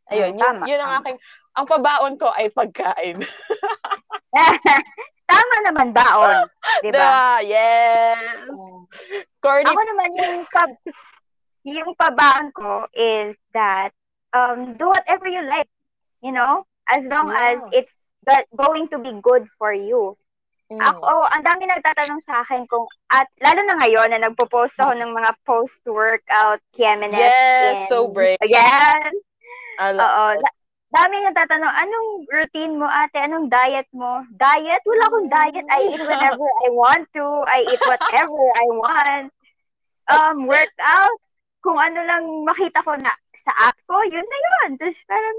Ayun, 0.06 0.32
Mm, 0.32 0.38
yun, 0.38 0.54
tama, 0.54 0.64
yun 0.68 0.80
ang 0.80 0.92
tama. 0.92 1.00
aking, 1.02 1.18
ang 1.56 1.66
pabaon 1.66 2.14
ko 2.20 2.28
ay 2.30 2.48
pagkain. 2.52 3.18
Tama 5.26 5.56
naman 5.66 5.90
baon. 5.90 6.46
Di 6.84 6.90
ba? 6.94 7.42
Yes! 7.42 8.46
Corny 9.42 9.66
Ako 9.66 9.80
naman 9.82 10.10
yung 10.14 10.34
pab 10.48 10.70
yung 11.66 11.92
pabaon 11.98 12.54
ko 12.54 12.86
is 12.94 13.34
that 13.50 13.90
um 14.30 14.78
do 14.78 14.86
whatever 14.86 15.26
you 15.26 15.42
like, 15.42 15.66
you 16.22 16.30
know, 16.30 16.62
as 16.86 17.06
long 17.10 17.26
as 17.34 17.58
Yeah. 17.58 17.82
it's 17.82 17.94
go- 18.22 18.48
going 18.54 18.86
to 18.94 18.98
be 19.02 19.10
good 19.18 19.48
for 19.58 19.72
you. 19.74 20.14
Mm. 20.66 20.82
Ako, 20.82 21.30
ang 21.30 21.46
dami 21.46 21.70
nagtatanong 21.70 22.18
sa 22.26 22.42
akin 22.42 22.66
kung 22.66 22.90
at 23.14 23.30
lalo 23.38 23.62
na 23.62 23.78
ngayon 23.78 24.10
na 24.10 24.18
nagpo-post 24.26 24.74
ako 24.82 24.98
ng 24.98 25.14
mga 25.14 25.30
post-workout 25.46 26.58
KMNS 26.74 27.14
Yes, 27.14 27.30
in 27.62 27.76
so 27.86 28.10
brave. 28.10 28.34
Again. 28.42 29.14
I 29.78 29.94
love 29.94 30.10
Oo. 30.10 30.24
it. 30.34 30.42
Da- 30.42 30.58
dami 30.90 31.22
nagtatanong, 31.22 31.70
anong 31.70 32.08
routine 32.26 32.74
mo 32.82 32.90
ate? 32.90 33.14
Anong 33.14 33.46
diet 33.46 33.86
mo? 33.94 34.26
Diet? 34.34 34.82
Wala 34.82 35.04
akong 35.06 35.28
diet. 35.30 35.66
I 35.70 35.80
eat 35.86 36.02
whenever 36.02 36.48
I 36.66 36.68
want 36.74 37.06
to. 37.14 37.26
I 37.46 37.62
eat 37.62 37.82
whatever 37.86 38.42
I 38.58 38.66
want. 38.74 39.30
Um, 40.10 40.50
workout? 40.50 41.18
Kung 41.62 41.78
ano 41.78 42.02
lang 42.02 42.26
makita 42.42 42.82
ko 42.82 42.98
na 42.98 43.14
sa 43.38 43.70
app 43.70 43.78
ko, 43.86 44.02
yun 44.02 44.22
na 44.22 44.38
yun. 44.42 44.68
Tapos 44.82 44.98
parang, 45.06 45.36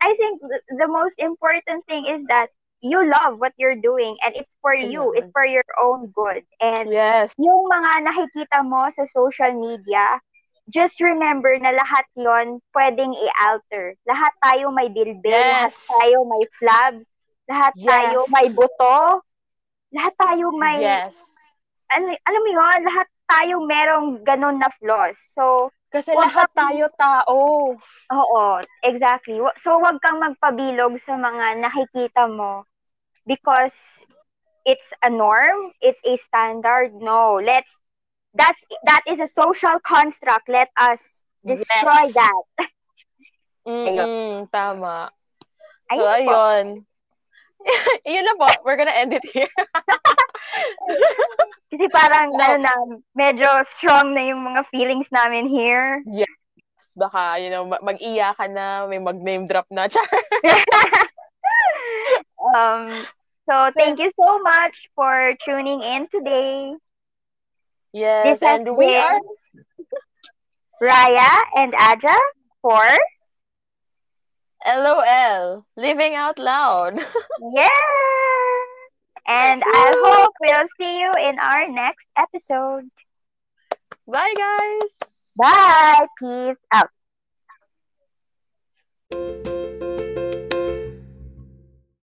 I 0.00 0.16
think 0.16 0.40
the 0.68 0.88
most 0.88 1.16
important 1.20 1.84
thing 1.84 2.08
is 2.08 2.24
that 2.28 2.52
you 2.80 3.00
love 3.08 3.38
what 3.40 3.52
you're 3.56 3.78
doing 3.78 4.16
and 4.24 4.36
it's 4.36 4.54
for 4.60 4.74
you. 4.74 5.12
It's 5.16 5.28
for 5.32 5.44
your 5.44 5.64
own 5.80 6.12
good. 6.12 6.44
And 6.60 6.92
Yes. 6.92 7.32
yung 7.38 7.68
mga 7.68 8.04
nakikita 8.04 8.64
mo 8.64 8.88
sa 8.92 9.04
social 9.08 9.52
media, 9.56 10.20
just 10.68 11.00
remember 11.00 11.54
na 11.58 11.72
lahat 11.72 12.04
yon 12.18 12.58
pwedeng 12.74 13.14
i-alter. 13.14 13.94
Lahat 14.06 14.32
tayo 14.42 14.74
may 14.74 14.90
dilbil, 14.90 15.30
Yes. 15.30 15.72
lahat 15.72 15.74
tayo 16.00 16.18
may 16.26 16.44
flabs, 16.58 17.04
lahat 17.46 17.72
Yes. 17.78 17.86
tayo 17.86 18.18
may 18.28 18.46
buto, 18.50 19.22
lahat 19.94 20.14
tayo 20.18 20.50
may, 20.58 20.82
Yes. 20.82 21.14
ano, 21.94 22.10
alam 22.26 22.40
mo 22.42 22.50
yun, 22.50 22.80
lahat 22.82 23.08
tayo 23.26 23.54
merong 23.62 24.08
ganun 24.26 24.58
na 24.58 24.70
flaws. 24.78 25.18
So, 25.34 25.70
Kasi 25.96 26.12
Wag 26.12 26.28
lahat 26.28 26.48
tayo 26.52 26.86
tao. 26.92 27.40
oo, 28.12 28.44
exactly. 28.84 29.40
So, 29.56 29.78
wag 29.80 29.98
kang 30.04 30.20
magpabilog 30.20 31.00
sa 31.00 31.16
mga 31.16 31.56
nakikita 31.64 32.28
mo 32.28 32.68
because 33.26 34.04
it's 34.64 34.92
a 35.02 35.10
norm, 35.10 35.72
it's 35.80 36.00
a 36.04 36.16
standard. 36.16 36.92
No, 36.94 37.40
let's, 37.40 37.80
that's, 38.34 38.60
that 38.84 39.02
is 39.08 39.20
a 39.20 39.26
social 39.28 39.80
construct. 39.80 40.48
Let 40.48 40.68
us 40.76 41.24
destroy 41.46 42.12
Yes. 42.12 42.14
that. 42.14 42.44
Mm, 43.66 44.48
tama. 44.52 45.10
So, 45.94 46.02
Ayun 46.02 46.16
po. 46.26 46.38
Yun 48.06 48.24
na 48.24 48.34
po. 48.38 48.46
We're 48.64 48.76
gonna 48.76 48.94
end 48.94 49.12
it 49.12 49.24
here. 49.26 49.50
Kasi 51.72 51.88
parang, 51.90 52.30
No. 52.32 52.40
ano 52.40 52.56
na, 52.62 52.72
medyo 53.16 53.48
strong 53.66 54.14
na 54.14 54.22
yung 54.22 54.40
mga 54.46 54.64
feelings 54.70 55.10
namin 55.10 55.48
here. 55.50 56.00
Baka, 56.96 57.36
you 57.42 57.50
know, 57.50 57.66
ma- 57.68 57.82
mag-iyakan 57.82 58.54
na, 58.56 58.86
may 58.88 59.02
mag-name 59.02 59.44
drop 59.50 59.66
na. 59.68 59.84
Char. 59.92 60.06
Um, 62.40 63.04
so, 63.50 63.68
thank 63.76 63.98
you 63.98 64.08
so 64.14 64.38
much 64.40 64.88
for 64.94 65.34
tuning 65.44 65.82
in 65.82 66.06
today. 66.08 66.72
Yes, 67.92 68.40
This 68.40 68.48
and 68.48 68.76
we 68.76 68.96
are 68.96 69.20
Raya 70.80 71.32
and 71.56 71.74
Aja 71.74 72.16
for 72.60 72.84
LOL, 74.66 75.64
living 75.76 76.14
out 76.14 76.38
loud. 76.38 76.98
Yeah! 77.54 77.68
And 79.28 79.62
I 79.64 79.94
hope 80.04 80.32
we'll 80.40 80.68
see 80.78 81.00
you 81.00 81.12
in 81.12 81.38
our 81.38 81.68
next 81.68 82.06
episode. 82.16 82.90
Bye, 84.06 84.34
guys. 84.36 85.10
Bye! 85.36 86.06
Peace 86.18 86.56
out. 86.72 86.90